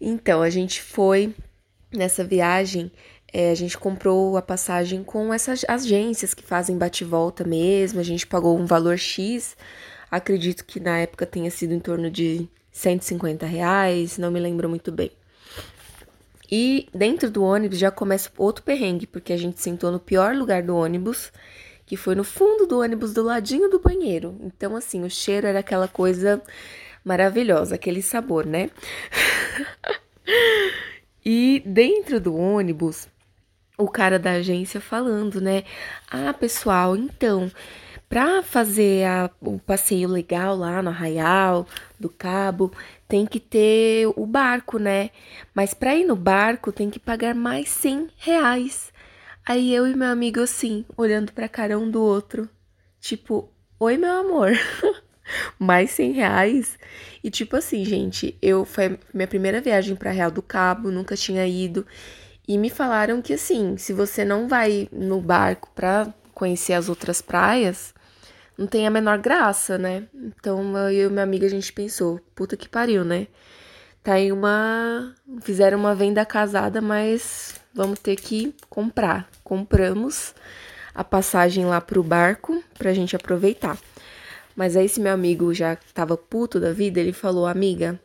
[0.00, 1.34] Então, a gente foi
[1.92, 2.88] nessa viagem,
[3.32, 8.26] é, a gente comprou a passagem com essas agências que fazem bate-volta mesmo, a gente
[8.26, 9.56] pagou um valor X,
[10.10, 14.90] acredito que na época tenha sido em torno de 150 reais, não me lembro muito
[14.90, 15.10] bem.
[16.50, 20.62] E dentro do ônibus já começa outro perrengue, porque a gente sentou no pior lugar
[20.62, 21.30] do ônibus,
[21.84, 24.36] que foi no fundo do ônibus, do ladinho do banheiro.
[24.40, 26.42] Então, assim, o cheiro era aquela coisa
[27.04, 28.70] maravilhosa, aquele sabor, né?
[31.24, 33.08] e dentro do ônibus,
[33.78, 35.62] o cara da agência falando, né?
[36.10, 37.50] Ah, pessoal, então,
[38.08, 41.66] para fazer a, o passeio legal lá no Arraial
[41.98, 42.72] do Cabo,
[43.06, 45.10] tem que ter o barco, né?
[45.54, 48.92] Mas para ir no barco tem que pagar mais 100 reais.
[49.46, 52.48] Aí eu e meu amigo assim, olhando pra cara um do outro,
[53.00, 54.52] tipo, oi meu amor.
[55.58, 56.78] mais 100 reais.
[57.22, 61.46] E tipo assim, gente, eu foi minha primeira viagem para Real do Cabo, nunca tinha
[61.46, 61.86] ido.
[62.48, 67.20] E me falaram que assim, se você não vai no barco pra conhecer as outras
[67.20, 67.92] praias,
[68.56, 70.04] não tem a menor graça, né?
[70.14, 73.26] Então eu e minha amiga a gente pensou, puta que pariu, né?
[74.02, 75.14] Tá aí uma.
[75.42, 79.28] Fizeram uma venda casada, mas vamos ter que comprar.
[79.44, 80.34] Compramos
[80.94, 83.76] a passagem lá pro barco pra gente aproveitar.
[84.56, 88.00] Mas aí esse meu amigo já tava puto da vida, ele falou, amiga,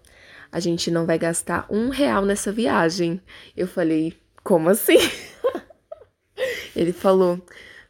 [0.52, 3.22] a gente não vai gastar um real nessa viagem.
[3.56, 4.98] Eu falei, como assim?
[6.76, 7.42] ele falou,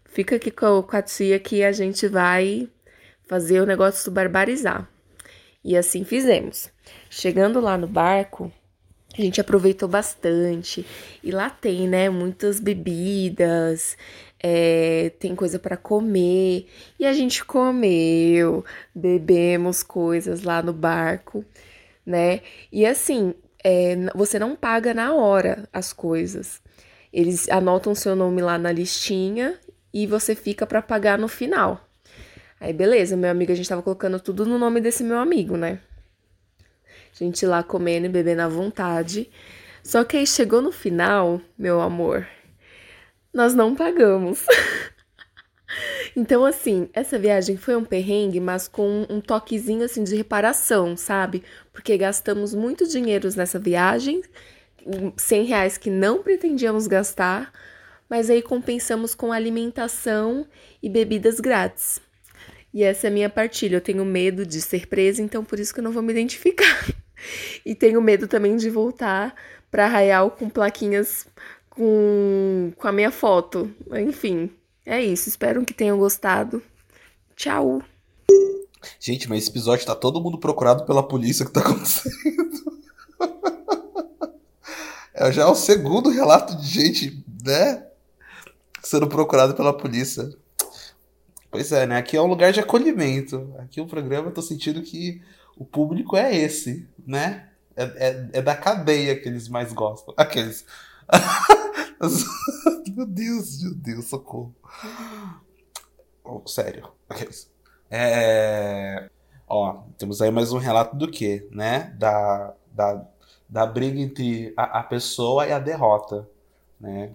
[0.05, 2.69] fica aqui com a tia que a gente vai
[3.27, 4.87] fazer o negócio barbarizar.
[5.63, 6.69] E assim fizemos.
[7.09, 8.51] Chegando lá no barco,
[9.17, 10.85] a gente aproveitou bastante.
[11.23, 13.97] E lá tem, né, muitas bebidas,
[14.39, 16.67] é, tem coisa para comer.
[16.99, 21.45] E a gente comeu, bebemos coisas lá no barco,
[22.05, 22.41] né?
[22.71, 26.61] E assim, é, você não paga na hora as coisas.
[27.11, 29.59] Eles anotam seu nome lá na listinha
[29.93, 31.87] e você fica para pagar no final.
[32.59, 35.79] Aí beleza, meu amigo, a gente tava colocando tudo no nome desse meu amigo, né?
[37.13, 39.29] A gente lá comendo e bebendo à vontade.
[39.83, 42.27] Só que aí chegou no final, meu amor,
[43.33, 44.45] nós não pagamos.
[46.15, 51.43] então, assim, essa viagem foi um perrengue, mas com um toquezinho assim de reparação, sabe?
[51.71, 54.21] Porque gastamos muito dinheiro nessa viagem,
[55.17, 57.51] 100 reais que não pretendíamos gastar,
[58.07, 60.45] mas aí compensamos com alimentação
[60.81, 61.99] e bebidas grátis.
[62.71, 63.77] E essa é a minha partilha.
[63.77, 66.87] Eu tenho medo de ser presa, então por isso que eu não vou me identificar.
[67.65, 69.33] e tenho medo também de voltar
[69.71, 71.25] para Arraial com plaquinhas
[71.69, 73.71] com, com a minha foto.
[73.91, 74.51] Enfim,
[74.85, 75.29] é isso.
[75.29, 76.61] Espero que tenham gostado.
[77.35, 77.81] Tchau.
[78.99, 82.81] Gente, mas esse episódio tá todo mundo procurado pela polícia que tá acontecendo.
[85.13, 87.85] é já o segundo relato de gente, né?
[88.81, 90.29] Sendo procurado pela polícia.
[91.49, 91.97] Pois é, né?
[91.97, 93.53] Aqui é um lugar de acolhimento.
[93.59, 95.21] Aqui o programa, eu tô sentindo que
[95.57, 97.49] o público é esse, né?
[97.75, 100.13] É, é, é da cadeia que eles mais gostam.
[100.17, 100.65] Aqueles.
[102.95, 104.55] meu Deus, meu Deus, socorro.
[106.23, 106.91] Oh, sério.
[107.09, 107.51] Aqueles.
[107.89, 109.09] É...
[109.47, 111.95] Ó, temos aí mais um relato do que, né?
[111.99, 113.05] Da, da,
[113.47, 116.27] da briga entre a, a pessoa e a derrota,
[116.79, 117.13] né?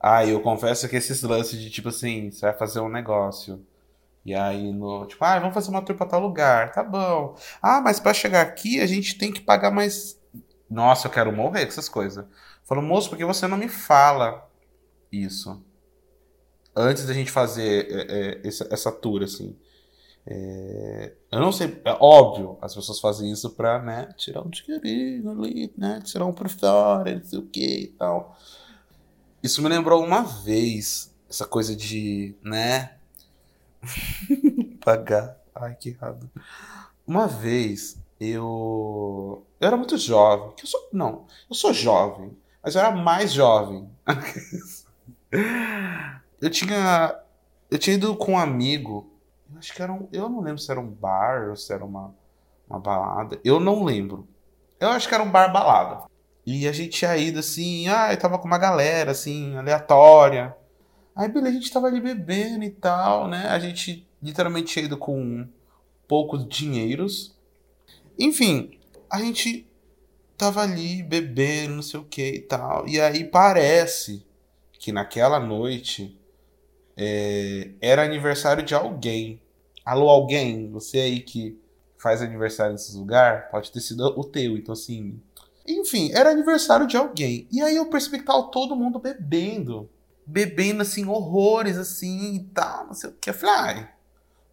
[0.00, 3.64] Ah, eu confesso que esses lances de tipo assim, você vai fazer um negócio.
[4.24, 6.72] E aí, no, tipo, ah, vamos fazer uma tour pra tal lugar.
[6.72, 7.36] Tá bom.
[7.60, 10.18] Ah, mas para chegar aqui a gente tem que pagar mais.
[10.70, 12.24] Nossa, eu quero morrer com essas coisas.
[12.64, 14.48] Falou, moço, por que você não me fala
[15.10, 15.62] isso?
[16.74, 19.56] Antes da gente fazer é, é, essa, essa tour, assim.
[20.24, 25.28] É, eu não sei, é óbvio, as pessoas fazem isso pra, né, tirar um dinheirinho
[25.32, 28.38] ali, né, tirar um por fora, não sei o que e tal.
[29.42, 32.96] Isso me lembrou uma vez, essa coisa de, né?
[34.84, 35.36] Pagar.
[35.54, 36.30] Ai, que errado.
[37.06, 39.44] Uma vez eu.
[39.60, 40.54] Eu era muito jovem.
[40.60, 40.88] Eu sou...
[40.92, 43.88] Não, eu sou jovem, mas eu era mais jovem.
[46.40, 47.18] eu tinha.
[47.70, 49.10] Eu tinha ido com um amigo.
[49.50, 50.08] Eu acho que era um.
[50.12, 52.14] Eu não lembro se era um bar ou se era uma,
[52.68, 53.40] uma balada.
[53.44, 54.28] Eu não lembro.
[54.78, 56.04] Eu acho que era um bar balada.
[56.44, 60.56] E a gente tinha ido assim, ah, eu tava com uma galera, assim, aleatória.
[61.14, 63.46] Aí, beleza, a gente tava ali bebendo e tal, né?
[63.48, 65.46] A gente literalmente tinha ido com
[66.08, 67.36] poucos dinheiros.
[68.18, 68.76] Enfim,
[69.08, 69.68] a gente
[70.42, 72.88] tava ali bebendo, não sei o que e tal.
[72.88, 74.26] E aí parece
[74.72, 76.18] que naquela noite
[76.96, 79.40] é, era aniversário de alguém.
[79.84, 81.56] Alô, alguém, você aí que
[81.96, 84.56] faz aniversário nesses lugares, pode ter sido o teu.
[84.56, 85.20] Então, assim,
[85.64, 87.46] enfim, era aniversário de alguém.
[87.52, 89.88] E aí eu percebi que tava todo mundo bebendo.
[90.26, 93.30] Bebendo, assim, horrores, assim, e tal, não sei o que.
[93.30, 93.90] Eu falei, ai,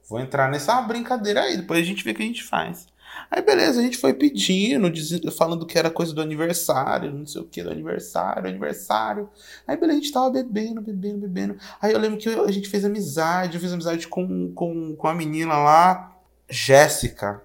[0.08, 2.88] vou entrar nessa brincadeira aí, depois a gente vê o que a gente faz.
[3.30, 4.92] Aí, beleza, a gente foi pedindo,
[5.32, 9.30] falando que era coisa do aniversário, não sei o que, do aniversário, aniversário.
[9.68, 11.58] Aí, beleza, a gente tava bebendo, bebendo, bebendo.
[11.82, 15.14] Aí eu lembro que a gente fez amizade, eu fiz amizade com, com, com a
[15.14, 16.16] menina lá,
[16.50, 17.42] Jéssica.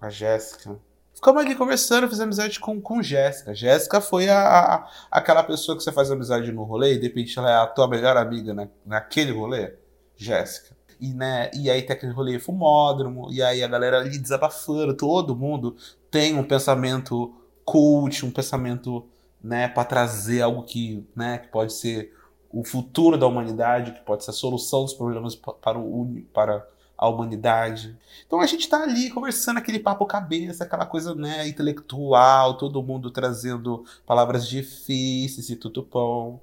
[0.00, 0.78] A Jéssica.
[1.14, 3.54] Ficamos ali conversando, fiz amizade com, com Jéssica.
[3.54, 7.38] Jéssica foi a, a, aquela pessoa que você faz amizade no rolê e de repente
[7.38, 9.72] ela é a tua melhor amiga na, naquele rolê.
[10.16, 10.76] Jéssica.
[11.04, 15.36] E, né, e aí tem aquele rolê fumódromo, e aí a galera ali desabafando, todo
[15.36, 15.76] mundo
[16.10, 19.04] tem um pensamento cult, um pensamento
[19.42, 22.14] né, para trazer algo que, né, que pode ser
[22.50, 27.06] o futuro da humanidade, que pode ser a solução dos problemas para o, para a
[27.06, 27.98] humanidade.
[28.26, 33.10] Então a gente está ali conversando aquele papo cabeça, aquela coisa né, intelectual, todo mundo
[33.10, 36.40] trazendo palavras difíceis e tudo bom.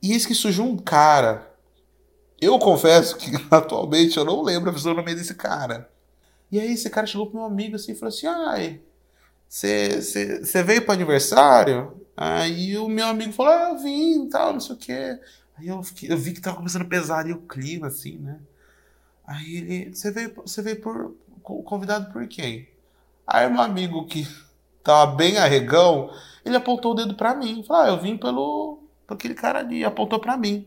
[0.00, 1.51] E eis que surgiu um cara.
[2.42, 5.88] Eu confesso que atualmente eu não lembro a nome desse cara.
[6.50, 8.80] E aí esse cara chegou pro meu amigo assim e falou assim: ai,
[9.48, 12.04] você veio pro aniversário?
[12.16, 15.20] Aí o meu amigo falou: ah, eu vim e tal, não sei o quê.
[15.56, 18.40] Aí eu, fiquei, eu vi que tava começando a pesar ali o clima, assim, né?
[19.24, 22.68] Aí ele, você veio, você veio por convidado por quem?
[23.24, 24.26] Aí meu amigo que
[24.82, 26.10] tava bem arregão,
[26.44, 27.62] ele apontou o dedo para mim.
[27.62, 30.66] Falou, ah, eu vim pelo, por aquele cara ali, apontou para mim.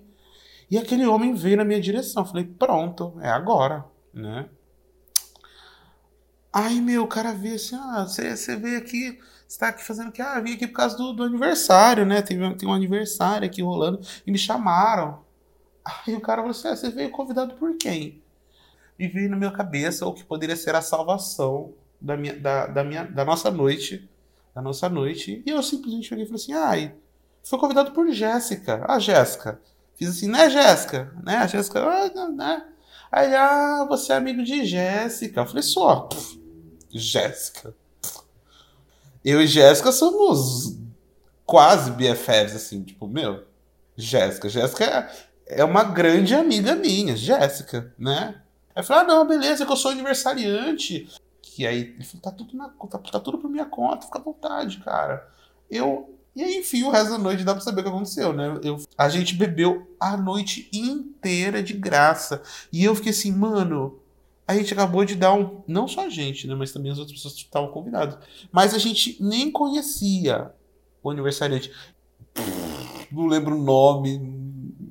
[0.69, 2.25] E aquele homem veio na minha direção.
[2.25, 4.47] Falei, pronto, é agora, né?
[6.51, 10.11] Aí, meu, o cara veio assim, ah, você, veio aqui, você tá aqui fazendo o
[10.11, 10.21] quê?
[10.21, 12.21] Ah, eu vim aqui por causa do, do aniversário, né?
[12.21, 15.23] Tem, tem um aniversário aqui rolando e me chamaram.
[15.83, 18.23] Aí o cara falou assim, ah, você veio convidado por quem?
[18.97, 22.83] e veio na minha cabeça o que poderia ser a salvação da, minha, da, da,
[22.83, 24.09] minha, da nossa noite.
[24.53, 25.43] Da nossa noite.
[25.45, 26.95] E eu simplesmente cheguei e falei assim: ai,
[27.43, 28.85] foi convidado por Jéssica.
[28.87, 29.59] Ah, Jéssica.
[29.95, 31.13] Fiz assim, né, Jéssica?
[31.23, 31.37] Né?
[31.37, 32.65] A Jéssica, ah, né?
[33.11, 35.41] Aí, ah, você é amigo de Jéssica.
[35.41, 36.09] Eu falei, só.
[36.91, 37.73] Jéssica.
[39.23, 40.77] eu e Jéssica somos
[41.45, 43.45] quase BFFs, assim, tipo, meu,
[43.95, 44.49] Jéssica.
[44.49, 44.85] Jéssica
[45.47, 48.41] é, é uma grande amiga minha, Jéssica, né?
[48.75, 51.07] Aí eu falei, ah, não, beleza, que eu sou aniversariante.
[51.41, 54.21] Que aí ele falou, tá tudo, na, tá, tá tudo por minha conta, fica à
[54.21, 55.25] vontade, cara.
[55.69, 56.14] Eu.
[56.35, 58.59] E aí, enfim, o resto da noite dá pra saber o que aconteceu, né?
[58.61, 62.41] Eu, a gente bebeu a noite inteira de graça.
[62.73, 63.99] E eu fiquei assim, mano,
[64.45, 65.63] a gente acabou de dar um.
[65.65, 66.53] Não só a gente, né?
[66.53, 68.17] Mas também as outras pessoas que estavam convidadas.
[68.51, 70.51] Mas a gente nem conhecia
[71.01, 71.71] o aniversariante.
[73.09, 74.19] Não lembro o nome.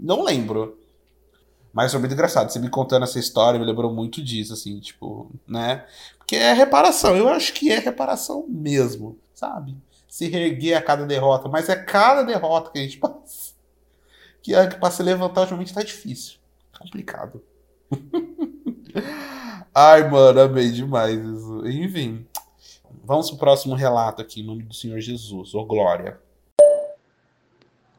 [0.01, 0.79] Não lembro.
[1.75, 2.51] Mas foi muito engraçado.
[2.51, 5.85] Você me contando essa história me lembrou muito disso, assim, tipo, né?
[6.17, 7.15] Porque é reparação.
[7.17, 9.77] Eu acho que é reparação mesmo, sabe?
[10.15, 11.49] Se reerguer a cada derrota.
[11.49, 13.53] Mas é cada derrota que a gente passa.
[14.41, 16.39] Que, pra se levantar ultimamente tá difícil.
[16.79, 17.43] Complicado.
[19.75, 21.67] Ai, mano, amei demais isso.
[21.67, 22.25] Enfim.
[23.03, 25.53] Vamos pro próximo relato aqui, em nome do Senhor Jesus.
[25.53, 26.21] Ô, glória.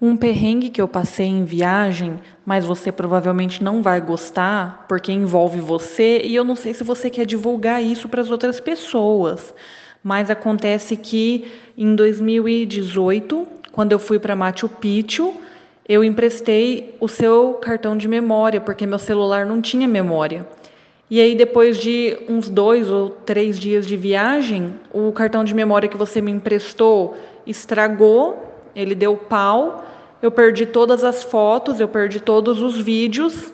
[0.02, 5.60] Um perrengue que eu passei em viagem, mas você provavelmente não vai gostar, porque envolve
[5.60, 9.54] você, e eu não sei se você quer divulgar isso para as outras pessoas.
[10.06, 15.34] Mas acontece que em 2018, quando eu fui para Machu Picchu,
[15.90, 20.46] eu emprestei o seu cartão de memória, porque meu celular não tinha memória.
[21.10, 25.90] E aí, depois de uns dois ou três dias de viagem, o cartão de memória
[25.90, 29.88] que você me emprestou estragou, ele deu pau,
[30.22, 33.52] eu perdi todas as fotos, eu perdi todos os vídeos.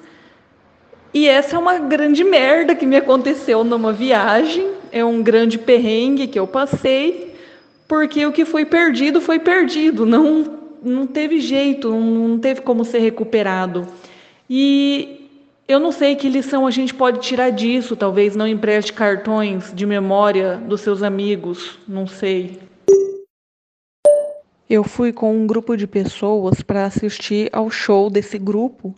[1.14, 6.28] E essa é uma grande merda que me aconteceu numa viagem, é um grande perrengue
[6.28, 7.36] que eu passei,
[7.88, 13.00] porque o que foi perdido foi perdido, não, não teve jeito, não teve como ser
[13.00, 13.88] recuperado.
[14.50, 15.30] E
[15.68, 17.96] eu não sei que lição a gente pode tirar disso.
[17.96, 22.60] Talvez não empreste cartões de memória dos seus amigos, não sei.
[24.70, 28.96] Eu fui com um grupo de pessoas para assistir ao show desse grupo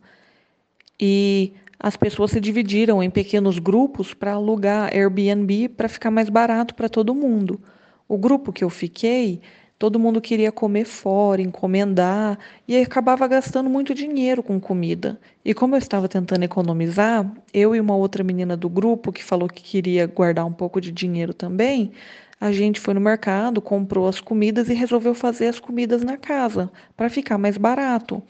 [1.00, 1.54] e
[1.84, 6.88] as pessoas se dividiram em pequenos grupos para alugar Airbnb para ficar mais barato para
[6.88, 7.62] todo mundo.
[8.08, 9.42] O grupo que eu fiquei
[9.78, 15.20] todo mundo queria comer fora, encomendar, e acabava gastando muito dinheiro com comida.
[15.44, 19.50] E como eu estava tentando economizar, eu e uma outra menina do grupo que falou
[19.50, 21.92] que queria guardar um pouco de dinheiro também,
[22.40, 26.72] a gente foi no mercado, comprou as comidas e resolveu fazer as comidas na casa,
[26.96, 28.24] para ficar mais barato.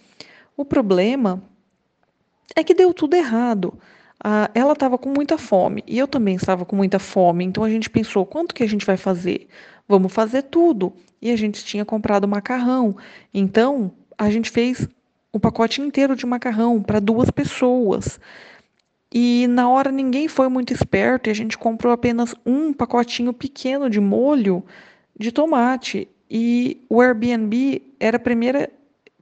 [0.58, 1.44] O problema
[2.56, 3.74] é que deu tudo errado.
[4.24, 7.70] Ah, ela estava com muita fome e eu também estava com muita fome, então a
[7.70, 9.48] gente pensou: quanto que a gente vai fazer?
[9.88, 12.96] Vamos fazer tudo e a gente tinha comprado macarrão.
[13.34, 14.88] Então, a gente fez
[15.34, 18.20] um pacote inteiro de macarrão para duas pessoas.
[19.14, 23.90] E na hora ninguém foi muito esperto e a gente comprou apenas um pacotinho pequeno
[23.90, 24.64] de molho
[25.20, 26.08] de tomate.
[26.30, 28.72] E o Airbnb era a primeira,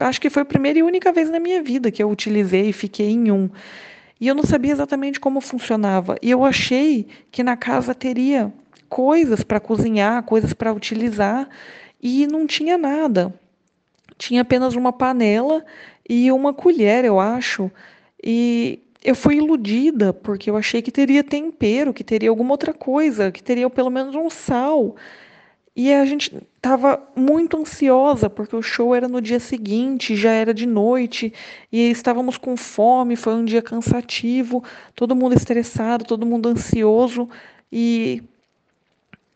[0.01, 2.73] acho que foi a primeira e única vez na minha vida que eu utilizei e
[2.73, 3.49] fiquei em um.
[4.19, 6.15] E eu não sabia exatamente como funcionava.
[6.21, 8.53] E eu achei que na casa teria
[8.87, 11.49] coisas para cozinhar, coisas para utilizar
[12.01, 13.33] e não tinha nada.
[14.17, 15.65] Tinha apenas uma panela
[16.07, 17.71] e uma colher, eu acho.
[18.23, 23.31] E eu fui iludida, porque eu achei que teria tempero, que teria alguma outra coisa,
[23.31, 24.95] que teria pelo menos um sal.
[25.75, 30.53] E a gente estava muito ansiosa, porque o show era no dia seguinte, já era
[30.53, 31.33] de noite,
[31.71, 34.63] e estávamos com fome, foi um dia cansativo,
[34.93, 37.29] todo mundo estressado, todo mundo ansioso.
[37.71, 38.21] E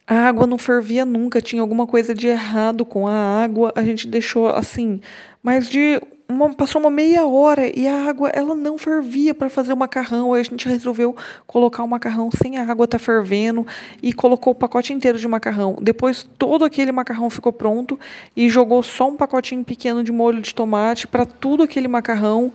[0.06, 3.14] a água não fervia nunca, tinha alguma coisa de errado com a
[3.44, 3.72] água.
[3.76, 5.00] A gente deixou assim,
[5.42, 9.74] mais de uma, passou uma meia hora e a água ela não fervia para fazer
[9.74, 10.34] o macarrão.
[10.34, 11.16] Aí a gente resolveu
[11.46, 13.66] colocar o macarrão sem a água tá fervendo
[14.02, 15.78] e colocou o pacote inteiro de macarrão.
[15.82, 18.00] Depois todo aquele macarrão ficou pronto
[18.36, 22.52] e jogou só um pacotinho pequeno de molho de tomate para tudo aquele macarrão.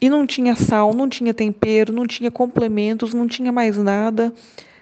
[0.00, 4.32] E não tinha sal, não tinha tempero, não tinha complementos, não tinha mais nada.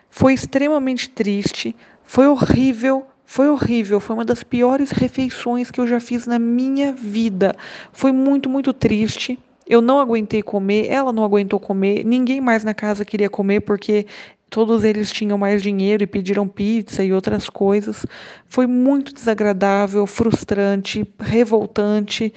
[0.09, 6.01] Foi extremamente triste, foi horrível, foi horrível, foi uma das piores refeições que eu já
[6.01, 7.55] fiz na minha vida.
[7.93, 9.39] Foi muito, muito triste.
[9.69, 14.05] Eu não aguentei comer, ela não aguentou comer, ninguém mais na casa queria comer porque
[14.51, 18.05] todos eles tinham mais dinheiro e pediram pizza e outras coisas.
[18.49, 22.35] Foi muito desagradável, frustrante, revoltante.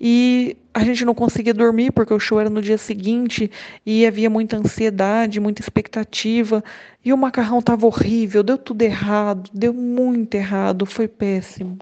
[0.00, 3.50] E a gente não conseguia dormir porque o show era no dia seguinte
[3.84, 6.62] e havia muita ansiedade, muita expectativa.
[7.04, 11.78] E o macarrão estava horrível, deu tudo errado, deu muito errado, foi péssimo.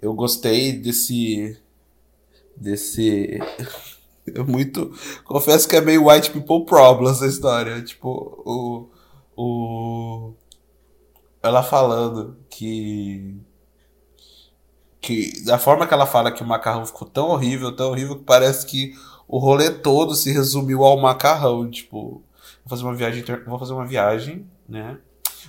[0.00, 1.56] Eu gostei desse.
[2.56, 3.38] desse.
[4.46, 4.92] muito.
[5.24, 7.82] Confesso que é meio white people problems a história.
[7.82, 8.88] Tipo, o.
[9.36, 10.34] o
[11.42, 13.40] ela falando que
[15.08, 18.24] que da forma que ela fala que o macarrão ficou tão horrível, tão horrível que
[18.24, 18.92] parece que
[19.26, 22.22] o rolê todo se resumiu ao macarrão, tipo,
[22.62, 24.98] vou fazer uma viagem, vou fazer uma viagem, né?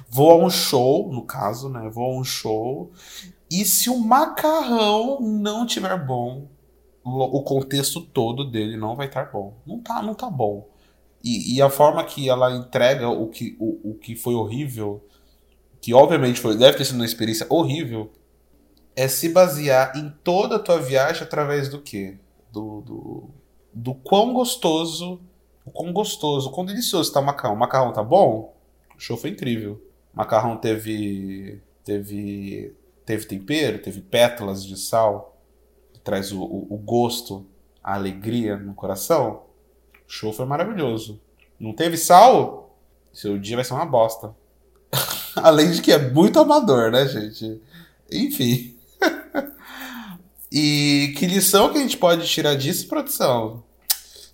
[0.10, 1.90] Vou a um show, no caso, né?
[1.90, 2.92] Vou a um show.
[3.52, 6.48] E se o macarrão não tiver bom,
[7.04, 9.56] o contexto todo dele não vai estar bom.
[9.68, 10.70] Não tá, não tá bom.
[11.22, 15.04] E, e a forma que ela entrega o que, o, o que foi horrível,
[15.82, 18.10] que obviamente foi, deve ter sido uma experiência horrível,
[19.00, 22.18] é se basear em toda a tua viagem através do quê?
[22.52, 23.30] Do, do,
[23.74, 25.22] do quão gostoso,
[25.66, 27.56] o quão gostoso, o quão delicioso tá o macarrão.
[27.56, 28.54] O macarrão tá bom?
[28.94, 29.82] O show foi incrível.
[30.14, 32.76] O macarrão teve teve
[33.06, 35.38] teve tempero, teve pétalas de sal,
[35.94, 37.46] que traz o, o, o gosto,
[37.82, 39.44] a alegria no coração.
[40.06, 41.22] O show foi maravilhoso.
[41.58, 42.78] Não teve sal?
[43.14, 44.36] Seu dia vai ser uma bosta.
[45.38, 47.62] Além de que é muito amador, né, gente?
[48.12, 48.78] Enfim.
[50.52, 53.64] e que lição que a gente pode tirar disso, produção?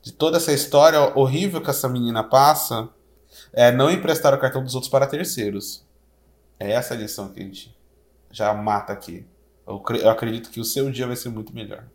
[0.02, 2.90] De toda essa história horrível que essa menina passa,
[3.54, 5.86] é não emprestar o cartão dos outros para terceiros.
[6.60, 7.76] É essa a lição que a gente
[8.32, 9.26] já mata aqui.
[9.68, 11.86] Eu, eu acredito que o seu dia vai ser muito melhor.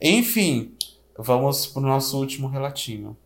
[0.00, 0.76] Enfim,
[1.18, 3.16] vamos para o nosso último relatinho.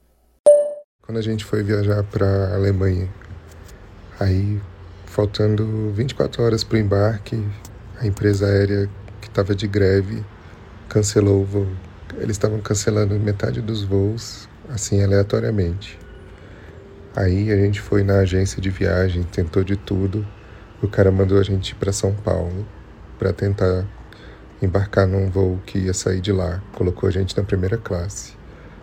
[1.02, 3.12] Quando a gente foi viajar para Alemanha,
[4.18, 4.60] aí
[5.06, 7.36] faltando 24 horas para o embarque,
[7.99, 8.90] a empresa aérea
[9.20, 10.24] que estava de greve
[10.88, 11.68] cancelou o voo.
[12.18, 15.99] Eles estavam cancelando metade dos voos, assim, aleatoriamente.
[17.14, 20.26] Aí a gente foi na agência de viagem, tentou de tudo.
[20.82, 22.66] O cara mandou a gente para São Paulo
[23.18, 23.86] para tentar
[24.61, 26.62] embarcar num voo que ia sair de lá.
[26.74, 28.34] Colocou a gente na primeira classe.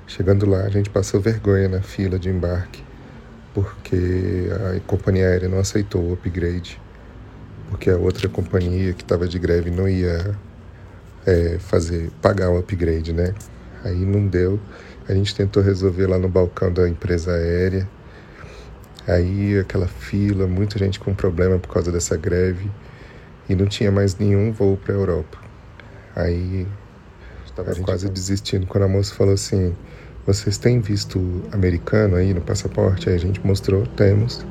[0.07, 2.83] Chegando lá, a gente passou vergonha na fila de embarque,
[3.53, 6.82] porque a companhia aérea não aceitou o upgrade
[7.73, 10.35] porque a outra companhia que estava de greve não ia
[11.25, 13.33] é, fazer pagar o upgrade, né?
[13.83, 14.59] Aí não deu.
[15.09, 17.89] A gente tentou resolver lá no balcão da empresa aérea.
[19.07, 22.69] Aí aquela fila, muita gente com problema por causa dessa greve
[23.49, 25.37] e não tinha mais nenhum voo para a Europa.
[26.15, 26.67] Aí
[27.43, 29.75] estava quase desistindo quando a moça falou assim:
[30.27, 34.45] "Vocês têm visto americano aí no passaporte?" Aí a gente mostrou, temos.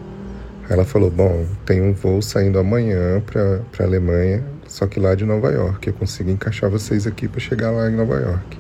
[0.73, 5.23] Ela falou: Bom, tem um voo saindo amanhã para a Alemanha, só que lá de
[5.23, 5.87] Nova York.
[5.87, 8.59] Eu consigo encaixar vocês aqui para chegar lá em Nova York.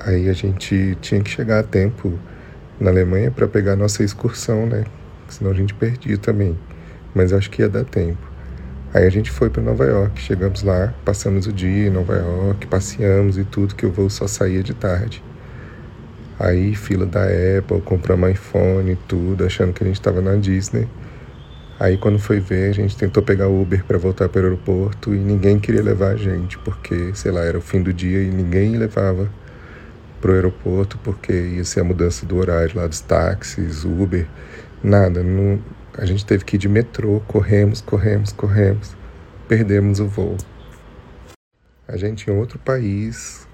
[0.00, 2.18] Aí a gente tinha que chegar a tempo
[2.80, 4.84] na Alemanha para pegar nossa excursão, né?
[5.28, 6.58] Senão a gente perdia também.
[7.14, 8.26] Mas acho que ia dar tempo.
[8.94, 12.66] Aí a gente foi para Nova York, chegamos lá, passamos o dia em Nova York,
[12.68, 15.22] passeamos e tudo, que o voo só saía de tarde.
[16.42, 17.22] Aí, fila da
[17.58, 20.88] Apple, compramos iPhone e tudo, achando que a gente estava na Disney.
[21.78, 25.18] Aí, quando foi ver, a gente tentou pegar Uber para voltar para o aeroporto e
[25.18, 28.74] ninguém queria levar a gente, porque, sei lá, era o fim do dia e ninguém
[28.78, 29.30] levava
[30.18, 34.26] para o aeroporto, porque ia ser a mudança do horário lá dos táxis, Uber,
[34.82, 35.22] nada.
[35.22, 35.60] Não,
[35.98, 38.96] a gente teve que ir de metrô, corremos, corremos, corremos,
[39.46, 40.38] perdemos o voo.
[41.86, 43.46] A gente em outro país,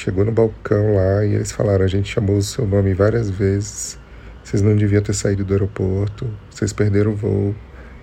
[0.00, 3.98] Chegou no balcão lá e eles falaram: a gente chamou o seu nome várias vezes,
[4.42, 7.54] vocês não deviam ter saído do aeroporto, vocês perderam o voo.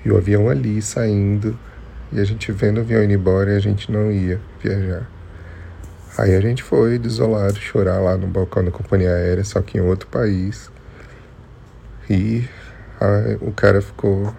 [0.06, 1.58] E o avião ali saindo,
[2.14, 5.10] e a gente vendo o avião indo embora e a gente não ia viajar.
[6.20, 9.82] Aí a gente foi desolado chorar lá no balcão da companhia aérea, só que em
[9.82, 10.70] outro país.
[12.08, 12.48] E
[13.02, 14.36] a, o cara ficou.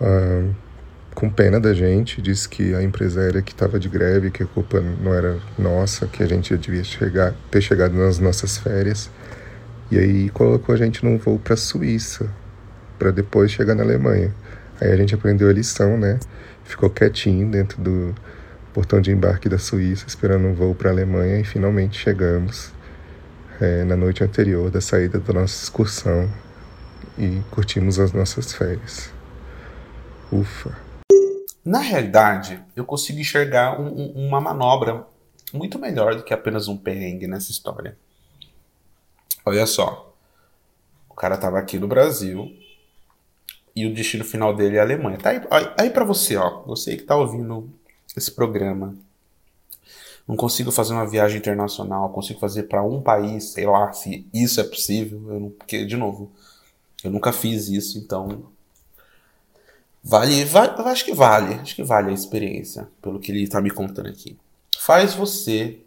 [0.00, 0.54] Uh,
[1.16, 4.46] com pena da gente, disse que a empresa aérea que estava de greve, que a
[4.46, 9.10] culpa não era nossa, que a gente devia chegar, ter chegado nas nossas férias.
[9.90, 12.30] E aí colocou a gente num voo para a Suíça,
[12.98, 14.30] para depois chegar na Alemanha.
[14.78, 16.20] Aí a gente aprendeu a lição, né?
[16.64, 18.14] Ficou quietinho dentro do
[18.74, 22.74] portão de embarque da Suíça, esperando um voo para a Alemanha e finalmente chegamos
[23.58, 26.30] é, na noite anterior da saída da nossa excursão
[27.16, 29.10] e curtimos as nossas férias.
[30.30, 30.85] Ufa!
[31.66, 35.04] Na realidade, eu consigo enxergar um, um, uma manobra
[35.52, 37.98] muito melhor do que apenas um perrengue nessa história.
[39.44, 40.14] Olha só.
[41.10, 42.56] O cara tava aqui no Brasil
[43.74, 45.18] e o destino final dele é a Alemanha.
[45.18, 45.40] Tá aí,
[45.76, 46.62] aí para você, ó.
[46.66, 47.68] Você que tá ouvindo
[48.16, 48.94] esse programa.
[50.28, 54.60] Não consigo fazer uma viagem internacional, consigo fazer para um país, sei lá se isso
[54.60, 55.18] é possível.
[55.18, 56.30] Não, porque, de novo,
[57.02, 58.54] eu nunca fiz isso, então
[60.08, 63.72] Vale, vale, acho que vale, acho que vale a experiência, pelo que ele está me
[63.72, 64.38] contando aqui.
[64.78, 65.80] Faz você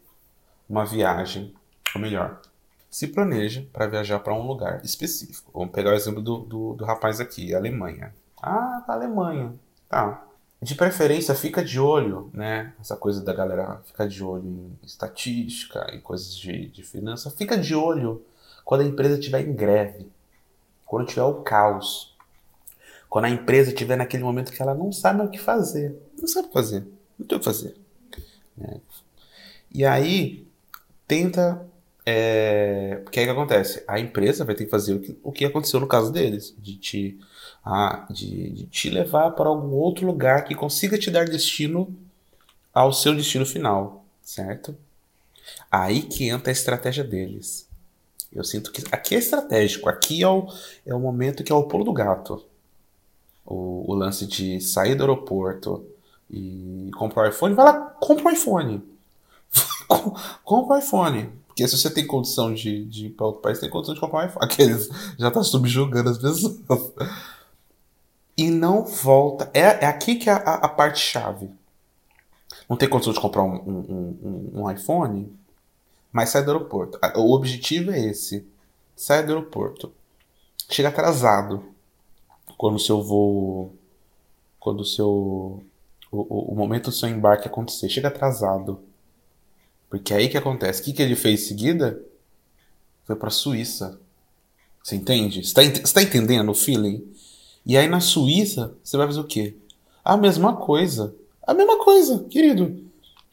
[0.67, 1.55] uma viagem,
[1.95, 2.41] ou melhor,
[2.89, 5.49] se planeja para viajar para um lugar específico.
[5.53, 8.13] Vamos pegar o exemplo do, do, do rapaz aqui, Alemanha.
[8.41, 9.53] Ah, da Alemanha.
[9.87, 10.21] Tá.
[10.61, 12.73] De preferência, fica de olho, né?
[12.77, 17.31] Essa coisa da galera ficar de olho em estatística e coisas de, de finança.
[17.31, 18.21] Fica de olho
[18.65, 20.11] quando a empresa estiver em greve.
[20.85, 22.08] Quando tiver o caos.
[23.09, 25.95] Quando a empresa estiver naquele momento que ela não sabe o que fazer.
[26.19, 26.85] Não sabe o que fazer.
[27.17, 27.75] Não tem o que fazer.
[28.55, 28.79] Né?
[29.73, 30.47] E aí,
[31.07, 31.65] tenta.
[32.05, 33.01] É...
[33.03, 33.83] Porque aí que acontece?
[33.87, 36.75] A empresa vai ter que fazer o que, o que aconteceu no caso deles, de
[36.75, 37.19] te,
[37.65, 41.95] ah, de, de te levar para algum outro lugar que consiga te dar destino
[42.73, 44.75] ao seu destino final, certo?
[45.71, 47.67] Aí que entra a estratégia deles.
[48.31, 50.47] Eu sinto que aqui é estratégico, aqui é o,
[50.85, 52.45] é o momento que é o pulo do gato.
[53.49, 55.83] O, o lance de sair do aeroporto
[56.29, 58.83] e comprar o iPhone, vai lá, compra o iPhone.
[60.43, 61.29] compra o iPhone.
[61.47, 64.23] Porque se você tem condição de, de ir para outro país, tem condição de comprar
[64.23, 64.45] um iPhone.
[64.45, 66.61] Aqueles já tá subjugando as pessoas.
[68.37, 69.49] E não volta.
[69.53, 71.49] É, é aqui que é a, a parte chave.
[72.69, 75.35] Não tem condição de comprar um, um, um, um iPhone,
[76.11, 76.99] mas sai do aeroporto.
[77.15, 78.47] O objetivo é esse.
[78.95, 79.91] Sai do aeroporto.
[80.69, 81.63] Chega atrasado.
[82.59, 83.73] Quando o seu voo.
[84.59, 85.63] Quando o seu.
[86.11, 87.87] O, o, momento do seu embarque acontecer.
[87.87, 88.81] Chega atrasado.
[89.89, 90.81] Porque é aí que acontece.
[90.81, 92.03] O que, que ele fez em seguida?
[93.05, 93.97] Foi pra Suíça.
[94.83, 95.41] Você entende?
[95.41, 95.61] Você tá,
[95.93, 97.09] tá entendendo o feeling?
[97.65, 99.55] E aí na Suíça, você vai fazer o quê?
[100.03, 101.15] A mesma coisa.
[101.47, 102.83] A mesma coisa, querido.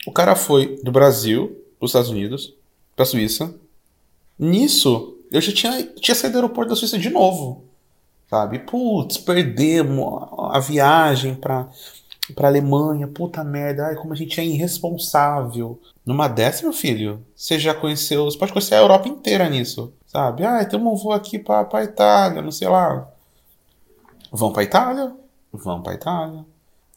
[0.06, 1.48] O cara foi do Brasil
[1.80, 2.54] para os Estados Unidos,
[2.94, 3.52] para a Suíça.
[4.38, 7.65] Nisso, eu já tinha, tinha saído do aeroporto da Suíça de novo.
[8.28, 8.58] Sabe?
[8.60, 11.68] Putz, perdemos a viagem para
[12.34, 15.80] pra Alemanha, puta merda, ai, como a gente é irresponsável.
[16.04, 20.44] Numa dessa, meu filho, você já conheceu, você pode conhecer a Europa inteira nisso, sabe?
[20.44, 23.08] Ah, então eu vou aqui pra, pra Itália, não sei lá.
[24.32, 25.14] Vão pra Itália?
[25.52, 26.44] Vão pra Itália.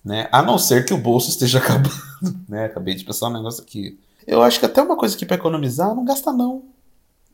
[0.04, 0.28] Né?
[0.32, 1.92] A não ser que o bolso esteja acabando,
[2.48, 2.66] né?
[2.66, 4.00] Acabei de pensar um negócio aqui.
[4.26, 6.64] Eu acho que até uma coisa aqui para economizar, não gasta não.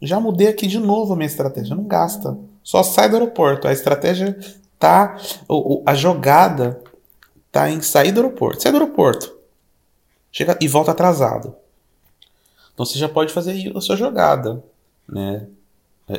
[0.01, 2.37] Já mudei aqui de novo a minha estratégia, não gasta.
[2.65, 3.67] Só sai do aeroporto.
[3.67, 4.37] A estratégia
[4.79, 5.15] tá,
[5.85, 6.81] a jogada
[7.51, 8.63] tá em sair do aeroporto.
[8.63, 9.37] Sai do aeroporto.
[10.31, 11.55] Chega e volta atrasado.
[12.73, 14.63] Então você já pode fazer a sua jogada,
[15.07, 15.47] né?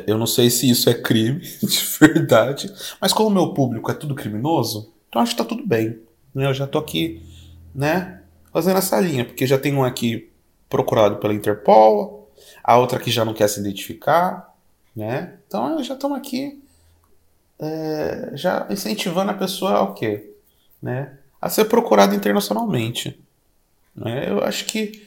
[0.05, 3.93] Eu não sei se isso é crime de verdade, mas como o meu público é
[3.93, 5.99] tudo criminoso, então acho que tá tudo bem.
[6.33, 6.45] Né?
[6.45, 7.21] Eu já tô aqui,
[7.73, 8.21] né,
[8.51, 10.29] fazendo essa linha, porque já tem um aqui
[10.67, 12.29] procurado pela Interpol,
[12.61, 14.46] a outra que já não quer se identificar,
[14.97, 15.35] né?
[15.47, 16.59] Então já estamos aqui
[17.59, 20.31] é, já incentivando a pessoa ao quê?
[20.81, 21.15] Né?
[21.39, 23.19] A ser procurada internacionalmente.
[23.95, 24.27] Né?
[24.27, 25.05] Eu acho que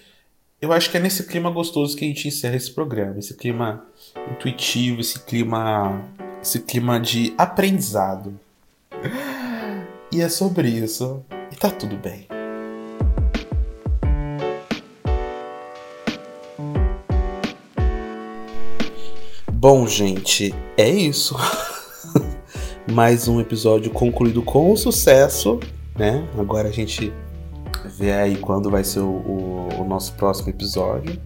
[0.61, 3.85] eu acho que é nesse clima gostoso que a gente encerra esse programa, esse clima
[4.31, 6.05] intuitivo, esse clima
[6.41, 8.39] esse clima de aprendizado.
[10.13, 11.25] E é sobre isso.
[11.51, 12.29] E tá tudo bem.
[19.61, 21.37] Bom, gente, é isso.
[22.91, 25.61] Mais um episódio concluído com sucesso,
[25.99, 26.27] né?
[26.39, 27.13] Agora a gente
[27.99, 31.21] vê aí quando vai ser o, o, o nosso próximo episódio,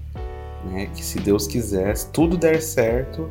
[0.65, 0.87] né?
[0.87, 3.31] Que se Deus quiser, se tudo der certo,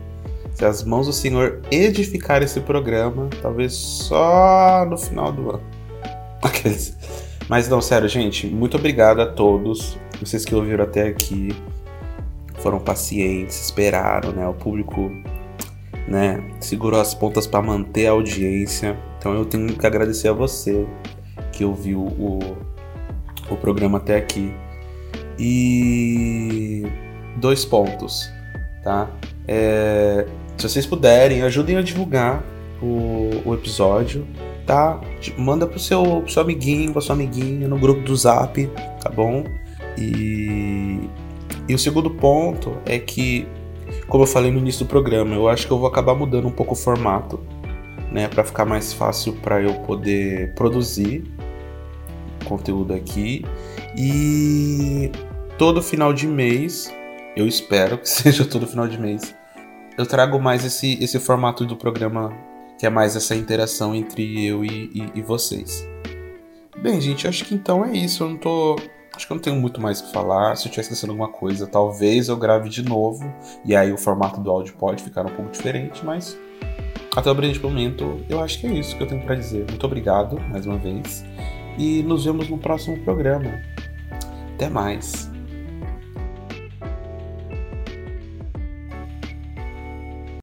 [0.53, 5.63] se as mãos do Senhor edificarem esse programa, talvez só no final do ano.
[7.49, 9.97] Mas não, sério, gente, muito obrigado a todos.
[10.21, 11.49] Vocês que ouviram até aqui
[12.63, 14.47] foram pacientes, esperaram, né?
[14.47, 15.11] O público,
[16.07, 18.97] né, segurou as pontas para manter a audiência.
[19.19, 20.87] Então eu tenho que agradecer a você
[21.51, 22.39] que ouviu o,
[23.51, 24.53] o programa até aqui.
[25.37, 26.83] E
[27.37, 28.29] dois pontos,
[28.83, 29.09] tá?
[29.47, 30.25] É,
[30.57, 32.43] se vocês puderem, ajudem a divulgar
[32.81, 34.25] o, o episódio,
[34.65, 35.01] tá?
[35.37, 38.65] Manda pro seu, pro seu amiguinho, pra sua amiguinha, no grupo do Zap,
[39.01, 39.43] tá bom?
[39.97, 41.09] E,
[41.67, 43.47] e o segundo ponto é que,
[44.07, 46.51] como eu falei no início do programa, eu acho que eu vou acabar mudando um
[46.51, 47.39] pouco o formato,
[48.11, 48.27] né?
[48.27, 51.23] Para ficar mais fácil para eu poder produzir
[52.45, 53.45] conteúdo aqui.
[53.97, 55.11] E
[55.57, 56.93] todo final de mês,
[57.35, 59.33] eu espero que seja todo final de mês,
[59.97, 62.33] eu trago mais esse, esse formato do programa,
[62.79, 65.87] que é mais essa interação entre eu e, e, e vocês.
[66.83, 68.23] Bem, gente, acho que então é isso.
[68.23, 68.75] Eu não tô.
[69.15, 70.55] Acho que eu não tenho muito mais o que falar.
[70.55, 73.23] Se eu estiver esquecendo alguma coisa, talvez eu grave de novo.
[73.63, 76.37] E aí o formato do áudio pode ficar um pouco diferente, mas
[77.15, 79.65] até o presente momento, eu acho que é isso que eu tenho para dizer.
[79.69, 81.23] Muito obrigado mais uma vez.
[81.77, 83.61] E nos vemos no próximo programa.
[84.55, 85.32] Até mais.